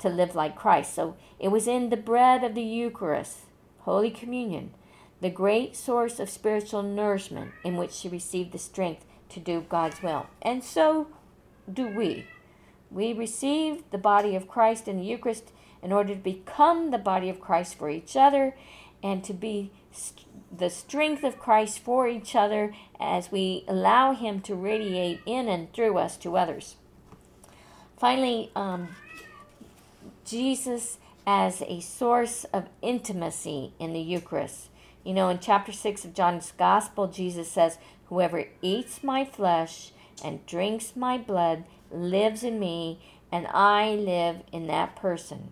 to 0.00 0.08
live 0.08 0.34
like 0.34 0.56
Christ. 0.56 0.94
So 0.94 1.16
it 1.38 1.48
was 1.48 1.68
in 1.68 1.90
the 1.90 1.96
bread 1.96 2.42
of 2.42 2.56
the 2.56 2.62
Eucharist, 2.62 3.38
Holy 3.82 4.10
Communion, 4.10 4.74
the 5.20 5.30
great 5.30 5.76
source 5.76 6.18
of 6.18 6.28
spiritual 6.28 6.82
nourishment 6.82 7.52
in 7.64 7.76
which 7.76 7.92
she 7.92 8.08
received 8.08 8.50
the 8.50 8.58
strength 8.58 9.04
to 9.28 9.40
do 9.40 9.64
God's 9.68 10.02
will. 10.02 10.26
And 10.42 10.62
so 10.62 11.06
do 11.72 11.86
we. 11.86 12.26
We 12.90 13.12
receive 13.12 13.84
the 13.90 13.98
body 13.98 14.34
of 14.34 14.48
Christ 14.48 14.88
in 14.88 14.98
the 14.98 15.04
Eucharist 15.04 15.52
in 15.82 15.92
order 15.92 16.14
to 16.14 16.20
become 16.20 16.90
the 16.90 16.98
body 16.98 17.28
of 17.28 17.40
Christ 17.40 17.76
for 17.76 17.88
each 17.88 18.16
other 18.16 18.56
and 19.02 19.22
to 19.24 19.32
be 19.32 19.70
the 20.54 20.70
strength 20.70 21.24
of 21.24 21.38
Christ 21.38 21.78
for 21.78 22.08
each 22.08 22.34
other 22.34 22.74
as 23.00 23.32
we 23.32 23.64
allow 23.68 24.12
Him 24.12 24.40
to 24.42 24.54
radiate 24.54 25.20
in 25.26 25.48
and 25.48 25.72
through 25.72 25.98
us 25.98 26.16
to 26.18 26.36
others. 26.36 26.76
Finally, 27.96 28.50
um, 28.54 28.88
Jesus 30.24 30.98
as 31.26 31.62
a 31.66 31.80
source 31.80 32.44
of 32.52 32.68
intimacy 32.80 33.72
in 33.78 33.92
the 33.92 34.00
Eucharist. 34.00 34.68
You 35.04 35.14
know, 35.14 35.28
in 35.28 35.38
chapter 35.38 35.72
6 35.72 36.04
of 36.04 36.14
John's 36.14 36.52
Gospel, 36.52 37.08
Jesus 37.08 37.50
says, 37.50 37.78
Whoever 38.08 38.46
eats 38.62 39.02
my 39.02 39.24
flesh 39.24 39.92
and 40.22 40.44
drinks 40.46 40.94
my 40.94 41.18
blood 41.18 41.64
lives 41.90 42.44
in 42.44 42.60
me, 42.60 43.00
and 43.32 43.46
I 43.48 43.90
live 43.90 44.42
in 44.52 44.66
that 44.68 44.94
person. 44.94 45.50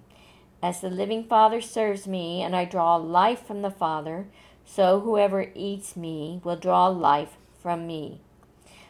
As 0.62 0.80
the 0.80 0.90
living 0.90 1.24
Father 1.24 1.61
serves 1.61 2.07
me, 2.07 2.40
and 2.40 2.54
I 2.54 2.64
draw 2.64 2.96
life 2.96 3.44
from 3.44 3.62
the 3.62 3.70
Father, 3.70 4.26
so 4.64 5.00
whoever 5.00 5.50
eats 5.55 5.96
me 5.96 6.40
will 6.44 6.57
draw 6.57 6.88
life 6.88 7.37
from 7.61 7.87
me. 7.87 8.20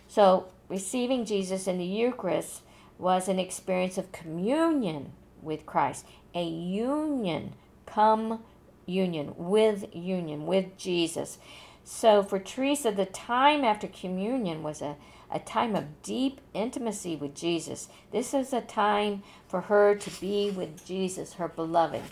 So, 0.09 0.47
receiving 0.69 1.25
Jesus 1.25 1.67
in 1.67 1.79
the 1.79 1.85
Eucharist 1.85 2.63
was 2.99 3.29
an 3.29 3.39
experience 3.39 3.99
of 3.99 4.13
communion 4.13 5.13
with 5.43 5.67
Christ, 5.67 6.07
a 6.35 6.45
union, 6.45 7.55
come 7.87 8.43
union, 8.87 9.35
with 9.37 9.95
union, 9.95 10.47
with 10.47 10.77
Jesus. 10.77 11.39
So, 11.85 12.23
for 12.23 12.39
Teresa, 12.39 12.91
the 12.91 13.07
time 13.07 13.65
after 13.65 13.87
communion 13.87 14.63
was 14.63 14.81
a, 14.81 14.97
a 15.31 15.39
time 15.39 15.77
of 15.77 16.03
deep 16.03 16.41
intimacy 16.55 17.17
with 17.17 17.35
Jesus. 17.35 17.89
This 18.11 18.33
is 18.33 18.53
a 18.53 18.61
time 18.61 19.23
for 19.49 19.63
her 19.63 19.95
to 19.95 20.21
be 20.21 20.51
with 20.51 20.87
Jesus, 20.87 21.35
her 21.35 21.49
beloved. 21.49 22.03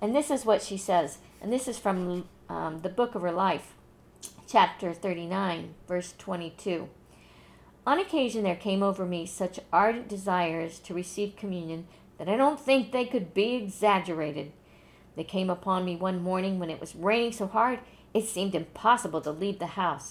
And 0.00 0.14
this 0.14 0.30
is 0.30 0.44
what 0.44 0.62
she 0.62 0.76
says, 0.76 1.18
and 1.40 1.52
this 1.52 1.68
is 1.68 1.78
from 1.78 2.28
um, 2.52 2.80
the 2.82 2.88
book 2.90 3.14
of 3.14 3.22
her 3.22 3.32
life, 3.32 3.72
chapter 4.46 4.92
39, 4.92 5.74
verse 5.88 6.14
22. 6.18 6.88
On 7.86 7.98
occasion, 7.98 8.44
there 8.44 8.54
came 8.54 8.82
over 8.82 9.06
me 9.06 9.24
such 9.24 9.58
ardent 9.72 10.06
desires 10.06 10.78
to 10.80 10.94
receive 10.94 11.34
communion 11.34 11.86
that 12.18 12.28
I 12.28 12.36
don't 12.36 12.60
think 12.60 12.92
they 12.92 13.06
could 13.06 13.32
be 13.32 13.54
exaggerated. 13.54 14.52
They 15.16 15.24
came 15.24 15.48
upon 15.48 15.84
me 15.84 15.96
one 15.96 16.22
morning 16.22 16.58
when 16.58 16.68
it 16.68 16.80
was 16.80 16.94
raining 16.94 17.32
so 17.32 17.46
hard 17.46 17.80
it 18.12 18.28
seemed 18.28 18.54
impossible 18.54 19.22
to 19.22 19.30
leave 19.30 19.58
the 19.58 19.68
house. 19.68 20.10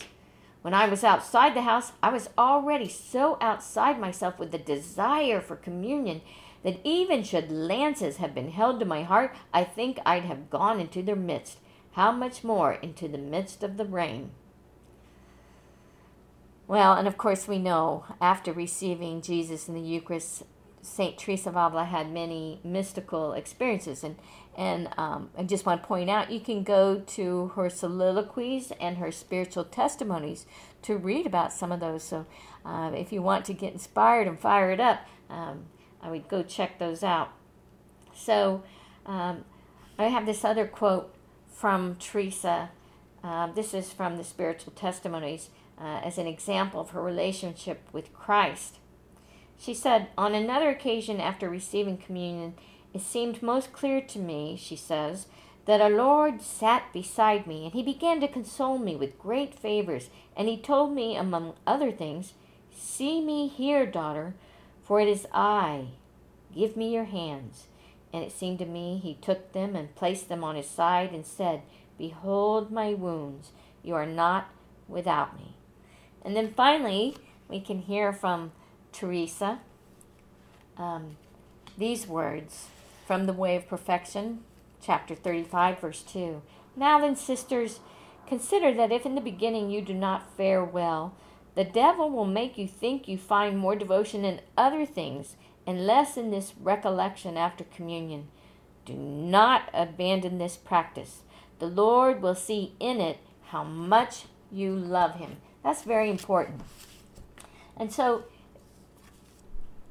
When 0.63 0.73
I 0.73 0.87
was 0.87 1.03
outside 1.03 1.55
the 1.55 1.61
house, 1.61 1.91
I 2.01 2.09
was 2.09 2.29
already 2.37 2.89
so 2.89 3.37
outside 3.39 3.99
myself 3.99 4.39
with 4.39 4.51
the 4.51 4.57
desire 4.57 5.41
for 5.41 5.55
communion 5.55 6.21
that 6.63 6.79
even 6.83 7.23
should 7.23 7.51
lances 7.51 8.17
have 8.17 8.33
been 8.33 8.49
held 8.49 8.79
to 8.79 8.85
my 8.85 9.03
heart, 9.03 9.35
I 9.53 9.63
think 9.63 9.99
I'd 10.05 10.25
have 10.25 10.49
gone 10.49 10.79
into 10.79 11.03
their 11.03 11.15
midst 11.15 11.59
how 11.93 12.11
much 12.11 12.43
more 12.43 12.73
into 12.73 13.07
the 13.07 13.17
midst 13.17 13.63
of 13.63 13.77
the 13.77 13.85
rain? 13.85 14.31
Well, 16.67 16.93
and 16.93 17.07
of 17.07 17.17
course, 17.17 17.47
we 17.47 17.59
know 17.59 18.05
after 18.21 18.53
receiving 18.53 19.21
Jesus 19.21 19.67
in 19.67 19.73
the 19.73 19.81
Eucharist, 19.81 20.43
Saint 20.81 21.17
Teresa 21.17 21.49
of 21.49 21.57
Avila 21.57 21.85
had 21.85 22.11
many 22.11 22.59
mystical 22.63 23.33
experiences, 23.33 24.03
and 24.03 24.15
and 24.57 24.89
um, 24.97 25.29
I 25.37 25.43
just 25.43 25.65
want 25.65 25.81
to 25.81 25.87
point 25.87 26.09
out 26.09 26.31
you 26.31 26.39
can 26.39 26.63
go 26.63 26.99
to 26.99 27.47
her 27.55 27.69
soliloquies 27.69 28.71
and 28.79 28.97
her 28.97 29.11
spiritual 29.11 29.65
testimonies 29.65 30.45
to 30.83 30.97
read 30.97 31.25
about 31.25 31.53
some 31.53 31.71
of 31.71 31.79
those. 31.79 32.03
So, 32.03 32.25
uh, 32.65 32.91
if 32.95 33.11
you 33.11 33.21
want 33.21 33.45
to 33.45 33.53
get 33.53 33.73
inspired 33.73 34.27
and 34.27 34.39
fired 34.39 34.79
up, 34.79 35.05
um, 35.29 35.65
I 36.01 36.09
would 36.09 36.27
go 36.27 36.41
check 36.43 36.79
those 36.79 37.03
out. 37.03 37.31
So, 38.13 38.63
um, 39.05 39.45
I 39.97 40.05
have 40.05 40.25
this 40.25 40.43
other 40.43 40.67
quote 40.67 41.13
from 41.61 41.95
Teresa. 41.99 42.71
Uh, 43.23 43.45
this 43.53 43.75
is 43.75 43.93
from 43.93 44.17
the 44.17 44.23
spiritual 44.23 44.73
testimonies 44.73 45.49
uh, 45.79 46.01
as 46.03 46.17
an 46.17 46.25
example 46.25 46.81
of 46.81 46.89
her 46.89 47.03
relationship 47.03 47.81
with 47.93 48.11
Christ. 48.15 48.79
She 49.59 49.75
said, 49.75 50.07
On 50.17 50.33
another 50.33 50.69
occasion 50.69 51.21
after 51.21 51.47
receiving 51.47 51.97
communion, 51.97 52.55
it 52.95 53.01
seemed 53.01 53.43
most 53.43 53.73
clear 53.73 54.01
to 54.01 54.17
me, 54.17 54.57
she 54.59 54.75
says, 54.75 55.27
that 55.67 55.81
our 55.81 55.91
Lord 55.91 56.41
sat 56.41 56.91
beside 56.91 57.45
me, 57.45 57.65
and 57.65 57.73
he 57.73 57.83
began 57.83 58.19
to 58.21 58.27
console 58.27 58.79
me 58.79 58.95
with 58.95 59.19
great 59.19 59.53
favors, 59.53 60.09
and 60.35 60.47
he 60.47 60.57
told 60.57 60.95
me, 60.95 61.15
among 61.15 61.53
other 61.67 61.91
things, 61.91 62.33
See 62.75 63.21
me 63.21 63.47
here, 63.47 63.85
daughter, 63.85 64.33
for 64.83 64.99
it 64.99 65.07
is 65.07 65.27
I. 65.31 65.89
Give 66.55 66.75
me 66.75 66.91
your 66.91 67.03
hands. 67.03 67.67
And 68.13 68.23
it 68.23 68.31
seemed 68.31 68.59
to 68.59 68.65
me 68.65 68.99
he 69.01 69.15
took 69.15 69.53
them 69.53 69.75
and 69.75 69.95
placed 69.95 70.29
them 70.29 70.43
on 70.43 70.55
his 70.55 70.67
side 70.67 71.11
and 71.11 71.25
said, 71.25 71.61
Behold 71.97 72.71
my 72.71 72.93
wounds, 72.93 73.51
you 73.83 73.95
are 73.95 74.05
not 74.05 74.49
without 74.87 75.37
me. 75.37 75.55
And 76.23 76.35
then 76.35 76.53
finally, 76.53 77.15
we 77.47 77.59
can 77.59 77.79
hear 77.79 78.11
from 78.11 78.51
Teresa 78.91 79.59
um, 80.77 81.17
these 81.77 82.07
words 82.07 82.67
from 83.05 83.25
The 83.25 83.33
Way 83.33 83.55
of 83.55 83.67
Perfection, 83.67 84.39
chapter 84.81 85.15
35, 85.15 85.79
verse 85.79 86.01
2. 86.03 86.41
Now 86.75 86.99
then, 86.99 87.15
sisters, 87.15 87.79
consider 88.27 88.73
that 88.73 88.91
if 88.91 89.05
in 89.05 89.15
the 89.15 89.21
beginning 89.21 89.69
you 89.69 89.81
do 89.81 89.93
not 89.93 90.35
fare 90.35 90.63
well, 90.63 91.13
the 91.55 91.63
devil 91.63 92.09
will 92.09 92.25
make 92.25 92.57
you 92.57 92.67
think 92.67 93.07
you 93.07 93.17
find 93.17 93.57
more 93.57 93.75
devotion 93.75 94.23
in 94.23 94.41
other 94.57 94.85
things 94.85 95.35
and 95.65 95.85
less 95.85 96.17
in 96.17 96.31
this 96.31 96.53
recollection 96.59 97.37
after 97.37 97.63
communion. 97.63 98.27
Do 98.85 98.93
not 98.93 99.69
abandon 99.73 100.37
this 100.37 100.57
practice. 100.57 101.21
The 101.59 101.67
Lord 101.67 102.21
will 102.21 102.35
see 102.35 102.75
in 102.79 102.99
it 102.99 103.19
how 103.47 103.63
much 103.63 104.25
you 104.51 104.75
love 104.75 105.15
Him. 105.15 105.37
That's 105.63 105.83
very 105.83 106.09
important. 106.09 106.61
And 107.77 107.91
so, 107.91 108.23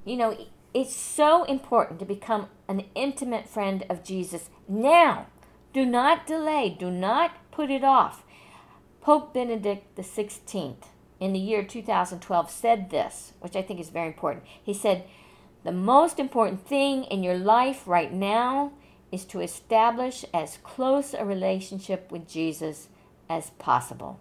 you 0.05 0.17
know, 0.17 0.37
it's 0.75 0.95
so 0.95 1.45
important 1.45 1.99
to 2.01 2.05
become 2.05 2.49
an 2.69 2.85
intimate 2.95 3.49
friend 3.49 3.85
of 3.89 4.05
Jesus 4.05 4.51
now. 4.69 5.27
Do 5.73 5.87
not 5.87 6.27
delay, 6.27 6.77
do 6.79 6.91
not 6.91 7.33
put 7.51 7.71
it 7.71 7.85
off. 7.85 8.25
Pope 9.01 9.33
Benedict 9.33 9.97
XVI 9.97 10.77
in 11.21 11.33
the 11.33 11.39
year 11.39 11.63
2012 11.63 12.51
said 12.51 12.91
this, 12.91 13.33
which 13.41 13.57
I 13.57 13.63
think 13.63 13.81
is 13.81 13.91
very 13.91 14.09
important. 14.09 14.45
He 14.63 14.75
said, 14.75 15.05
The 15.65 15.73
most 15.73 16.19
important 16.19 16.67
thing 16.67 17.05
in 17.05 17.23
your 17.23 17.37
life 17.37 17.87
right 17.87 18.13
now 18.13 18.73
is 19.13 19.25
to 19.27 19.41
establish 19.41 20.25
as 20.33 20.59
close 20.63 21.15
a 21.15 21.25
relationship 21.25 22.11
with 22.11 22.29
Jesus 22.29 22.89
as 23.29 23.51
possible. 23.51 24.21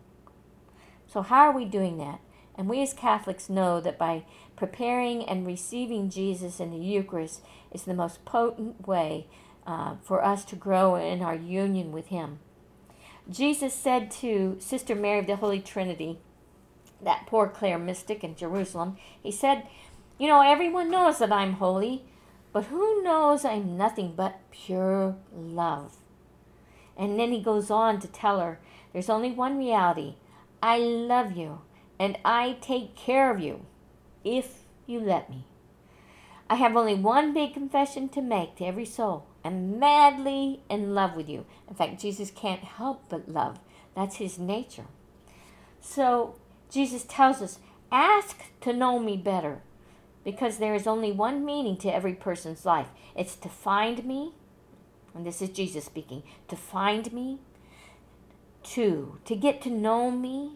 So, 1.07 1.21
how 1.21 1.41
are 1.41 1.55
we 1.55 1.65
doing 1.65 1.97
that? 1.99 2.19
And 2.55 2.67
we 2.67 2.81
as 2.81 2.93
Catholics 2.93 3.49
know 3.49 3.79
that 3.79 3.97
by 3.97 4.25
preparing 4.55 5.23
and 5.23 5.47
receiving 5.47 6.09
Jesus 6.09 6.59
in 6.59 6.71
the 6.71 6.77
Eucharist 6.77 7.41
is 7.71 7.83
the 7.83 7.93
most 7.93 8.25
potent 8.25 8.85
way 8.85 9.27
uh, 9.65 9.95
for 10.03 10.23
us 10.23 10.43
to 10.45 10.55
grow 10.55 10.95
in 10.95 11.21
our 11.21 11.35
union 11.35 11.91
with 11.93 12.07
Him. 12.07 12.39
Jesus 13.29 13.73
said 13.73 14.11
to 14.11 14.57
Sister 14.59 14.93
Mary 14.93 15.19
of 15.19 15.27
the 15.27 15.37
Holy 15.37 15.61
Trinity, 15.61 16.19
that 17.01 17.25
poor 17.27 17.47
Clare 17.47 17.79
mystic 17.79 18.23
in 18.23 18.35
Jerusalem, 18.35 18.97
he 19.21 19.31
said, 19.31 19.67
You 20.19 20.27
know, 20.27 20.41
everyone 20.41 20.91
knows 20.91 21.19
that 21.19 21.31
I'm 21.31 21.53
holy, 21.53 22.03
but 22.51 22.65
who 22.65 23.01
knows 23.03 23.45
I'm 23.45 23.77
nothing 23.77 24.15
but 24.17 24.41
pure 24.51 25.15
love? 25.33 25.95
And 26.97 27.17
then 27.17 27.31
he 27.31 27.41
goes 27.41 27.71
on 27.71 28.01
to 28.01 28.07
tell 28.07 28.41
her, 28.41 28.59
There's 28.91 29.09
only 29.09 29.31
one 29.31 29.57
reality 29.57 30.15
I 30.61 30.77
love 30.77 31.37
you, 31.37 31.61
and 31.97 32.17
I 32.25 32.57
take 32.59 32.97
care 32.97 33.33
of 33.33 33.39
you, 33.39 33.65
if 34.25 34.63
you 34.85 34.99
let 34.99 35.29
me. 35.29 35.45
I 36.49 36.55
have 36.55 36.75
only 36.75 36.95
one 36.95 37.33
big 37.33 37.53
confession 37.53 38.09
to 38.09 38.21
make 38.21 38.57
to 38.57 38.65
every 38.65 38.83
soul. 38.83 39.25
I'm 39.45 39.79
madly 39.79 40.63
in 40.69 40.93
love 40.93 41.15
with 41.15 41.29
you. 41.29 41.45
In 41.69 41.75
fact, 41.75 42.01
Jesus 42.01 42.29
can't 42.29 42.59
help 42.59 43.03
but 43.07 43.29
love. 43.29 43.59
That's 43.95 44.17
his 44.17 44.37
nature. 44.37 44.87
So 45.79 46.35
Jesus 46.69 47.05
tells 47.05 47.41
us, 47.41 47.59
ask 47.89 48.37
to 48.59 48.73
know 48.73 48.99
me 48.99 49.15
better 49.15 49.61
because 50.23 50.57
there 50.57 50.75
is 50.75 50.87
only 50.87 51.11
one 51.11 51.45
meaning 51.45 51.77
to 51.77 51.93
every 51.93 52.13
person's 52.13 52.65
life 52.65 52.89
it's 53.15 53.35
to 53.37 53.49
find 53.49 54.05
me, 54.05 54.33
and 55.13 55.25
this 55.25 55.41
is 55.41 55.49
Jesus 55.49 55.85
speaking, 55.85 56.23
to 56.47 56.55
find 56.55 57.11
me. 57.11 57.39
Two, 58.63 59.19
to 59.25 59.35
get 59.35 59.61
to 59.63 59.69
know 59.69 60.11
me. 60.11 60.53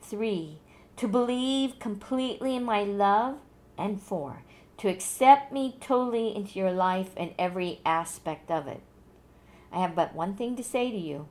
Three, 0.00 0.58
to 0.96 1.08
believe 1.08 1.78
completely 1.78 2.56
in 2.56 2.64
my 2.64 2.82
love. 2.82 3.36
And 3.78 4.00
four, 4.00 4.42
to 4.78 4.88
accept 4.88 5.52
me 5.52 5.76
totally 5.80 6.34
into 6.34 6.58
your 6.58 6.72
life 6.72 7.10
and 7.16 7.34
every 7.38 7.80
aspect 7.84 8.50
of 8.50 8.68
it. 8.68 8.80
I 9.72 9.80
have 9.80 9.94
but 9.94 10.14
one 10.14 10.34
thing 10.34 10.56
to 10.56 10.64
say 10.64 10.90
to 10.90 10.96
you 10.96 11.28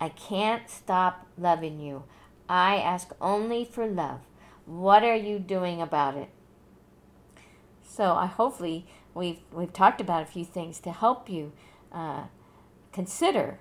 I 0.00 0.08
can't 0.08 0.68
stop 0.68 1.26
loving 1.38 1.80
you. 1.80 2.04
I 2.48 2.76
ask 2.76 3.10
only 3.20 3.64
for 3.64 3.86
love. 3.86 4.20
What 4.66 5.04
are 5.04 5.16
you 5.16 5.38
doing 5.38 5.80
about 5.80 6.16
it? 6.16 6.28
So 7.94 8.14
I 8.14 8.24
hopefully 8.24 8.86
we've 9.12 9.40
we've 9.52 9.72
talked 9.72 10.00
about 10.00 10.22
a 10.22 10.26
few 10.26 10.46
things 10.46 10.80
to 10.80 10.92
help 10.92 11.28
you 11.28 11.52
uh, 11.92 12.24
consider 12.90 13.58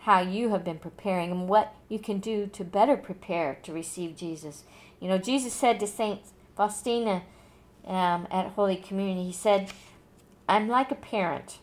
how 0.00 0.20
you 0.20 0.48
have 0.48 0.64
been 0.64 0.78
preparing 0.78 1.30
and 1.30 1.48
what 1.48 1.72
you 1.88 2.00
can 2.00 2.18
do 2.18 2.48
to 2.48 2.64
better 2.64 2.96
prepare 2.96 3.58
to 3.62 3.72
receive 3.72 4.16
Jesus. 4.16 4.64
You 4.98 5.08
know, 5.08 5.18
Jesus 5.18 5.52
said 5.52 5.78
to 5.80 5.86
Saint 5.86 6.20
Faustina 6.56 7.22
um, 7.86 8.26
at 8.30 8.48
Holy 8.48 8.74
Communion, 8.74 9.24
he 9.24 9.32
said, 9.32 9.70
"I'm 10.48 10.66
like 10.68 10.90
a 10.90 10.96
parent." 10.96 11.60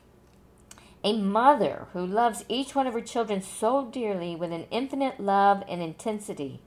A 1.04 1.14
mother 1.22 1.88
who 1.94 2.06
loves 2.06 2.44
each 2.50 2.74
one 2.74 2.88
of 2.88 2.94
her 2.94 3.02
children 3.02 3.42
so 3.42 3.86
dearly 3.86 4.36
with 4.36 4.52
an 4.52 4.66
infinite 4.72 5.20
love 5.20 5.64
and 5.70 5.82
intensity. 5.82 6.60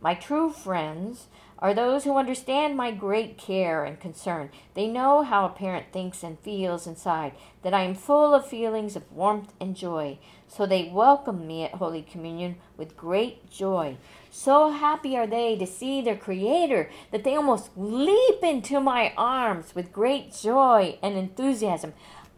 My 0.00 0.14
true 0.14 0.50
friends 0.50 1.26
are 1.58 1.72
those 1.72 2.04
who 2.04 2.16
understand 2.16 2.76
my 2.76 2.90
great 2.90 3.38
care 3.38 3.84
and 3.84 3.98
concern. 3.98 4.50
They 4.74 4.86
know 4.86 5.22
how 5.22 5.46
a 5.46 5.48
parent 5.48 5.86
thinks 5.90 6.22
and 6.22 6.38
feels 6.40 6.86
inside, 6.86 7.32
that 7.62 7.72
I 7.72 7.82
am 7.82 7.94
full 7.94 8.34
of 8.34 8.46
feelings 8.46 8.94
of 8.94 9.10
warmth 9.10 9.52
and 9.58 9.74
joy. 9.74 10.18
So 10.48 10.66
they 10.66 10.90
welcome 10.92 11.46
me 11.46 11.64
at 11.64 11.74
Holy 11.74 12.02
Communion 12.02 12.56
with 12.76 12.96
great 12.96 13.50
joy. 13.50 13.96
So 14.30 14.70
happy 14.70 15.16
are 15.16 15.26
they 15.26 15.56
to 15.56 15.66
see 15.66 16.02
their 16.02 16.16
Creator 16.16 16.90
that 17.10 17.24
they 17.24 17.34
almost 17.34 17.70
leap 17.74 18.42
into 18.42 18.80
my 18.80 19.14
arms 19.16 19.74
with 19.74 19.92
great 19.92 20.34
joy 20.34 20.98
and 21.02 21.16
enthusiasm. 21.16 21.94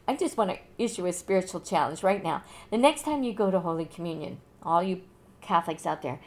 I 0.06 0.16
just 0.16 0.36
want 0.36 0.50
to 0.50 0.58
issue 0.78 1.06
a 1.06 1.12
spiritual 1.12 1.60
challenge 1.60 2.04
right 2.04 2.22
now. 2.22 2.44
The 2.70 2.78
next 2.78 3.02
time 3.02 3.24
you 3.24 3.34
go 3.34 3.50
to 3.50 3.60
Holy 3.60 3.84
Communion, 3.84 4.40
all 4.62 4.82
you 4.82 5.02
Catholics 5.40 5.86
out 5.86 6.02
there, 6.02 6.20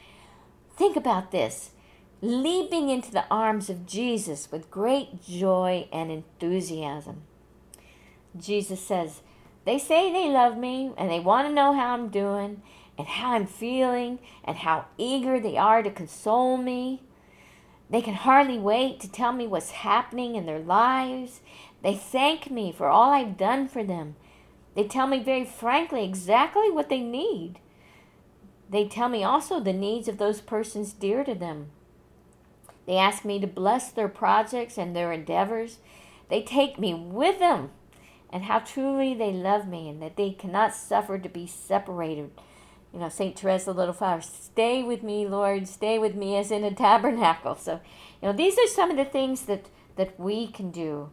think 0.75 0.95
about 0.95 1.31
this 1.31 1.71
leaping 2.21 2.89
into 2.89 3.11
the 3.11 3.25
arms 3.31 3.69
of 3.69 3.87
Jesus 3.87 4.51
with 4.51 4.69
great 4.69 5.23
joy 5.23 5.87
and 5.91 6.11
enthusiasm. 6.11 7.23
Jesus 8.37 8.79
says, 8.79 9.21
They 9.65 9.79
say 9.79 10.11
they 10.11 10.29
love 10.29 10.57
me 10.57 10.91
and 10.97 11.09
they 11.09 11.19
want 11.19 11.47
to 11.47 11.53
know 11.53 11.73
how 11.73 11.93
I'm 11.93 12.09
doing 12.09 12.61
and 12.97 13.07
how 13.07 13.33
I'm 13.33 13.47
feeling 13.47 14.19
and 14.43 14.57
how 14.57 14.85
eager 14.97 15.39
they 15.39 15.57
are 15.57 15.81
to 15.81 15.89
console 15.89 16.57
me. 16.57 17.01
They 17.89 18.01
can 18.01 18.13
hardly 18.13 18.59
wait 18.59 18.99
to 19.01 19.11
tell 19.11 19.33
me 19.33 19.47
what's 19.47 19.71
happening 19.71 20.35
in 20.35 20.45
their 20.45 20.59
lives 20.59 21.41
they 21.81 21.95
thank 21.95 22.51
me 22.51 22.71
for 22.71 22.87
all 22.87 23.11
I've 23.11 23.37
done 23.37 23.67
for 23.67 23.83
them. 23.83 24.15
They 24.75 24.87
tell 24.87 25.07
me 25.07 25.21
very 25.21 25.45
frankly 25.45 26.03
exactly 26.03 26.69
what 26.69 26.89
they 26.89 27.01
need. 27.01 27.59
They 28.71 28.87
tell 28.87 29.09
me 29.09 29.23
also 29.23 29.59
the 29.59 29.73
needs 29.73 30.07
of 30.07 30.17
those 30.17 30.41
persons 30.41 30.93
dear 30.93 31.23
to 31.25 31.35
them. 31.35 31.67
They 32.87 32.97
ask 32.97 33.23
me 33.23 33.39
to 33.39 33.47
bless 33.47 33.91
their 33.91 34.07
projects 34.07 34.77
and 34.77 34.95
their 34.95 35.11
endeavors. 35.11 35.77
They 36.29 36.41
take 36.41 36.79
me 36.79 36.93
with 36.93 37.37
them, 37.37 37.69
and 38.31 38.45
how 38.45 38.59
truly 38.59 39.13
they 39.13 39.31
love 39.31 39.67
me, 39.67 39.89
and 39.89 40.01
that 40.01 40.15
they 40.15 40.31
cannot 40.31 40.73
suffer 40.73 41.19
to 41.19 41.29
be 41.29 41.45
separated. 41.45 42.31
You 42.93 43.01
know, 43.01 43.09
St. 43.09 43.35
Teresa, 43.35 43.71
little 43.71 43.93
flower, 43.93 44.21
stay 44.21 44.81
with 44.81 45.03
me, 45.03 45.27
Lord, 45.27 45.67
stay 45.67 45.99
with 45.99 46.15
me 46.15 46.37
as 46.37 46.51
in 46.51 46.63
a 46.63 46.73
tabernacle. 46.73 47.55
So, 47.55 47.79
you 48.21 48.27
know, 48.27 48.33
these 48.33 48.57
are 48.57 48.67
some 48.67 48.89
of 48.89 48.97
the 48.97 49.05
things 49.05 49.43
that, 49.43 49.67
that 49.97 50.19
we 50.19 50.47
can 50.47 50.71
do 50.71 51.09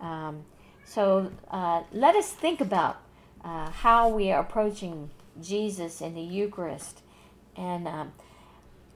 um, 0.00 0.44
so 0.84 1.30
uh, 1.50 1.82
let 1.92 2.14
us 2.14 2.32
think 2.32 2.60
about 2.60 3.00
uh, 3.44 3.70
how 3.70 4.08
we 4.08 4.30
are 4.30 4.40
approaching 4.40 5.10
Jesus 5.40 6.00
in 6.00 6.14
the 6.14 6.22
Eucharist. 6.22 7.02
And 7.56 7.88
um, 7.88 8.12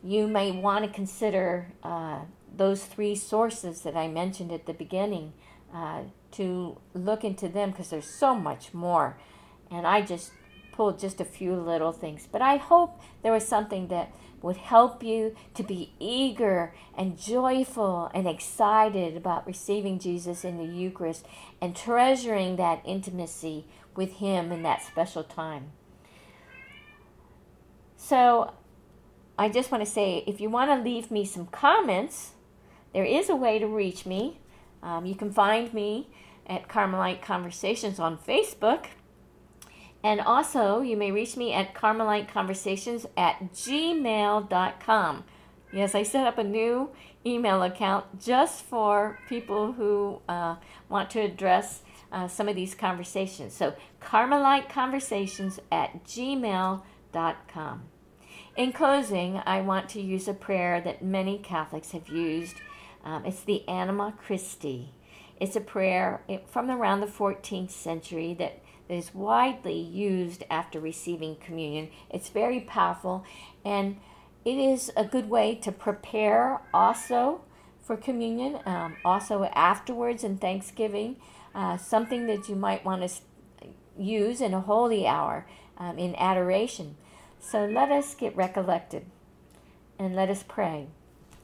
you 0.02 0.26
may 0.26 0.50
want 0.50 0.84
to 0.84 0.90
consider 0.90 1.72
uh, 1.82 2.20
those 2.56 2.84
three 2.84 3.14
sources 3.14 3.82
that 3.82 3.96
I 3.96 4.08
mentioned 4.08 4.52
at 4.52 4.66
the 4.66 4.74
beginning 4.74 5.32
uh, 5.74 6.02
to 6.32 6.78
look 6.94 7.24
into 7.24 7.48
them 7.48 7.70
because 7.70 7.90
there's 7.90 8.08
so 8.08 8.34
much 8.34 8.74
more. 8.74 9.16
And 9.70 9.86
I 9.86 10.02
just 10.02 10.32
pulled 10.72 10.98
just 10.98 11.20
a 11.20 11.24
few 11.24 11.54
little 11.54 11.92
things. 11.92 12.26
But 12.30 12.42
I 12.42 12.56
hope 12.56 13.00
there 13.22 13.32
was 13.32 13.46
something 13.46 13.88
that 13.88 14.12
would 14.40 14.56
help 14.56 15.02
you 15.02 15.36
to 15.54 15.62
be 15.62 15.92
eager 16.00 16.74
and 16.96 17.18
joyful 17.18 18.10
and 18.12 18.26
excited 18.26 19.16
about 19.16 19.46
receiving 19.46 19.98
Jesus 19.98 20.44
in 20.44 20.58
the 20.58 20.64
Eucharist 20.64 21.24
and 21.60 21.76
treasuring 21.76 22.56
that 22.56 22.82
intimacy 22.84 23.66
with 23.94 24.14
Him 24.14 24.50
in 24.50 24.62
that 24.64 24.82
special 24.82 25.22
time. 25.22 25.70
So, 28.02 28.52
I 29.38 29.48
just 29.48 29.70
want 29.70 29.84
to 29.84 29.88
say 29.88 30.24
if 30.26 30.40
you 30.40 30.50
want 30.50 30.72
to 30.72 30.90
leave 30.90 31.12
me 31.12 31.24
some 31.24 31.46
comments, 31.46 32.32
there 32.92 33.04
is 33.04 33.28
a 33.28 33.36
way 33.36 33.60
to 33.60 33.66
reach 33.68 34.04
me. 34.04 34.40
Um, 34.82 35.06
you 35.06 35.14
can 35.14 35.30
find 35.30 35.72
me 35.72 36.08
at 36.44 36.68
Carmelite 36.68 37.22
Conversations 37.22 38.00
on 38.00 38.18
Facebook. 38.18 38.86
And 40.02 40.20
also, 40.20 40.80
you 40.80 40.96
may 40.96 41.12
reach 41.12 41.36
me 41.36 41.52
at 41.52 41.74
carmeliteconversations 41.74 43.06
at 43.16 43.52
gmail.com. 43.52 45.24
Yes, 45.72 45.94
I 45.94 46.02
set 46.02 46.26
up 46.26 46.38
a 46.38 46.44
new 46.44 46.90
email 47.24 47.62
account 47.62 48.20
just 48.20 48.64
for 48.64 49.20
people 49.28 49.74
who 49.74 50.20
uh, 50.28 50.56
want 50.88 51.08
to 51.10 51.20
address 51.20 51.82
uh, 52.10 52.26
some 52.26 52.48
of 52.48 52.56
these 52.56 52.74
conversations. 52.74 53.54
So, 53.54 53.76
carmeliteconversations 54.02 55.60
at 55.70 56.02
gmail.com. 56.02 56.82
In 58.56 58.72
closing, 58.72 59.40
I 59.46 59.60
want 59.60 59.88
to 59.90 60.00
use 60.00 60.28
a 60.28 60.34
prayer 60.34 60.80
that 60.80 61.02
many 61.02 61.38
Catholics 61.38 61.92
have 61.92 62.08
used. 62.08 62.56
Um, 63.04 63.24
it's 63.24 63.42
the 63.42 63.66
Anima 63.68 64.14
Christi. 64.16 64.90
It's 65.40 65.56
a 65.56 65.60
prayer 65.60 66.22
from 66.46 66.70
around 66.70 67.00
the 67.00 67.06
14th 67.06 67.70
century 67.70 68.34
that 68.34 68.62
is 68.88 69.14
widely 69.14 69.78
used 69.78 70.44
after 70.50 70.78
receiving 70.78 71.36
communion. 71.36 71.88
It's 72.10 72.28
very 72.28 72.60
powerful 72.60 73.24
and 73.64 73.96
it 74.44 74.58
is 74.58 74.92
a 74.96 75.04
good 75.04 75.30
way 75.30 75.54
to 75.56 75.72
prepare 75.72 76.60
also 76.74 77.42
for 77.80 77.96
communion, 77.96 78.60
um, 78.66 78.96
also 79.04 79.44
afterwards 79.44 80.24
in 80.24 80.36
Thanksgiving, 80.36 81.16
uh, 81.54 81.76
something 81.76 82.26
that 82.26 82.48
you 82.48 82.56
might 82.56 82.84
want 82.84 83.08
to 83.08 83.66
use 83.98 84.40
in 84.40 84.54
a 84.54 84.60
holy 84.60 85.06
hour 85.06 85.46
um, 85.78 85.98
in 85.98 86.14
adoration. 86.16 86.96
So 87.44 87.66
let 87.66 87.90
us 87.90 88.14
get 88.14 88.36
recollected 88.36 89.04
and 89.98 90.14
let 90.14 90.30
us 90.30 90.44
pray. 90.46 90.86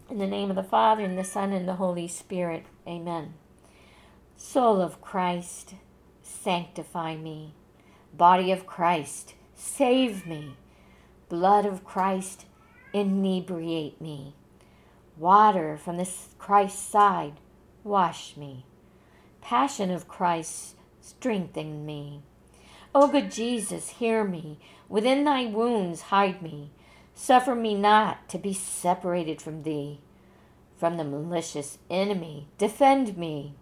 In 0.08 0.18
the 0.18 0.26
name 0.26 0.48
of 0.48 0.56
the 0.56 0.62
Father, 0.62 1.04
and 1.04 1.18
the 1.18 1.24
Son, 1.24 1.52
and 1.52 1.68
the 1.68 1.74
Holy 1.74 2.08
Spirit. 2.08 2.64
Amen. 2.86 3.34
Soul 4.36 4.80
of 4.80 5.02
Christ, 5.02 5.74
sanctify 6.22 7.16
me. 7.16 7.52
Body 8.14 8.52
of 8.52 8.64
Christ, 8.64 9.34
save 9.54 10.24
me. 10.24 10.54
Blood 11.28 11.66
of 11.66 11.84
Christ, 11.84 12.46
inebriate 12.94 14.00
me. 14.00 14.34
Water 15.18 15.76
from 15.76 15.98
the 15.98 16.08
Christ's 16.38 16.80
side, 16.80 17.34
wash 17.84 18.36
me. 18.36 18.64
Passion 19.42 19.90
of 19.90 20.08
Christ, 20.08 20.76
strengthen 21.02 21.84
me. 21.84 22.22
O 22.94 23.08
good 23.08 23.30
Jesus, 23.30 23.90
hear 23.90 24.24
me. 24.24 24.58
Within 24.88 25.24
thy 25.24 25.46
wounds 25.46 26.02
hide 26.02 26.42
me. 26.42 26.70
Suffer 27.14 27.54
me 27.54 27.74
not 27.74 28.28
to 28.28 28.38
be 28.38 28.52
separated 28.54 29.42
from 29.42 29.62
thee. 29.62 30.00
From 30.76 30.96
the 30.96 31.04
malicious 31.04 31.78
enemy, 31.90 32.46
defend 32.56 33.16
me. 33.18 33.54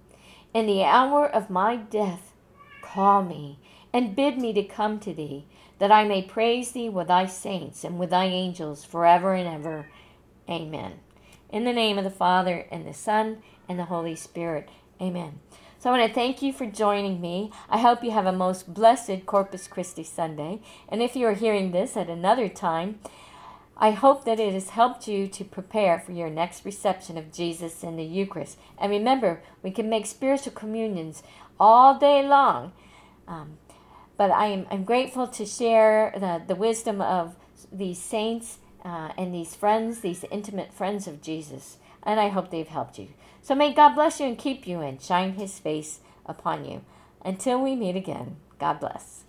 In 0.52 0.66
the 0.66 0.84
hour 0.84 1.26
of 1.26 1.50
my 1.50 1.76
death, 1.76 2.32
call 2.82 3.22
me 3.22 3.58
and 3.92 4.14
bid 4.14 4.38
me 4.38 4.52
to 4.52 4.62
come 4.62 5.00
to 5.00 5.14
thee, 5.14 5.46
that 5.78 5.90
I 5.90 6.04
may 6.04 6.22
praise 6.22 6.72
thee 6.72 6.88
with 6.88 7.08
thy 7.08 7.26
saints 7.26 7.82
and 7.82 7.98
with 7.98 8.10
thy 8.10 8.26
angels 8.26 8.84
forever 8.84 9.32
and 9.34 9.48
ever. 9.48 9.88
Amen. 10.48 11.00
In 11.50 11.64
the 11.64 11.72
name 11.72 11.96
of 11.96 12.04
the 12.04 12.10
Father, 12.10 12.66
and 12.70 12.86
the 12.86 12.92
Son, 12.92 13.42
and 13.68 13.78
the 13.78 13.84
Holy 13.84 14.14
Spirit. 14.14 14.68
Amen. 15.00 15.40
So 15.86 15.92
I 15.92 15.98
want 15.98 16.10
to 16.10 16.14
thank 16.16 16.42
you 16.42 16.52
for 16.52 16.66
joining 16.66 17.20
me. 17.20 17.52
I 17.70 17.78
hope 17.78 18.02
you 18.02 18.10
have 18.10 18.26
a 18.26 18.32
most 18.32 18.74
blessed 18.74 19.24
Corpus 19.24 19.68
Christi 19.68 20.02
Sunday. 20.02 20.58
And 20.88 21.00
if 21.00 21.14
you 21.14 21.28
are 21.28 21.34
hearing 21.34 21.70
this 21.70 21.96
at 21.96 22.10
another 22.10 22.48
time, 22.48 22.98
I 23.76 23.92
hope 23.92 24.24
that 24.24 24.40
it 24.40 24.52
has 24.52 24.70
helped 24.70 25.06
you 25.06 25.28
to 25.28 25.44
prepare 25.44 26.00
for 26.00 26.10
your 26.10 26.28
next 26.28 26.64
reception 26.64 27.16
of 27.16 27.32
Jesus 27.32 27.84
in 27.84 27.94
the 27.94 28.02
Eucharist. 28.02 28.58
And 28.78 28.90
remember, 28.90 29.42
we 29.62 29.70
can 29.70 29.88
make 29.88 30.06
spiritual 30.06 30.54
communions 30.54 31.22
all 31.60 31.96
day 31.96 32.26
long. 32.26 32.72
Um, 33.28 33.58
but 34.16 34.32
I 34.32 34.46
am 34.46 34.66
I'm 34.72 34.82
grateful 34.82 35.28
to 35.28 35.46
share 35.46 36.12
the, 36.16 36.42
the 36.44 36.56
wisdom 36.56 37.00
of 37.00 37.36
these 37.70 38.00
saints 38.00 38.58
uh, 38.84 39.12
and 39.16 39.32
these 39.32 39.54
friends, 39.54 40.00
these 40.00 40.24
intimate 40.32 40.72
friends 40.74 41.06
of 41.06 41.22
Jesus. 41.22 41.76
And 42.02 42.18
I 42.18 42.30
hope 42.30 42.50
they've 42.50 42.66
helped 42.66 42.98
you. 42.98 43.10
So 43.46 43.54
may 43.54 43.72
God 43.72 43.94
bless 43.94 44.18
you 44.18 44.26
and 44.26 44.36
keep 44.36 44.66
you 44.66 44.80
and 44.80 45.00
shine 45.00 45.34
his 45.34 45.60
face 45.60 46.00
upon 46.26 46.64
you. 46.64 46.82
Until 47.24 47.62
we 47.62 47.76
meet 47.76 47.94
again, 47.94 48.38
God 48.58 48.80
bless. 48.80 49.22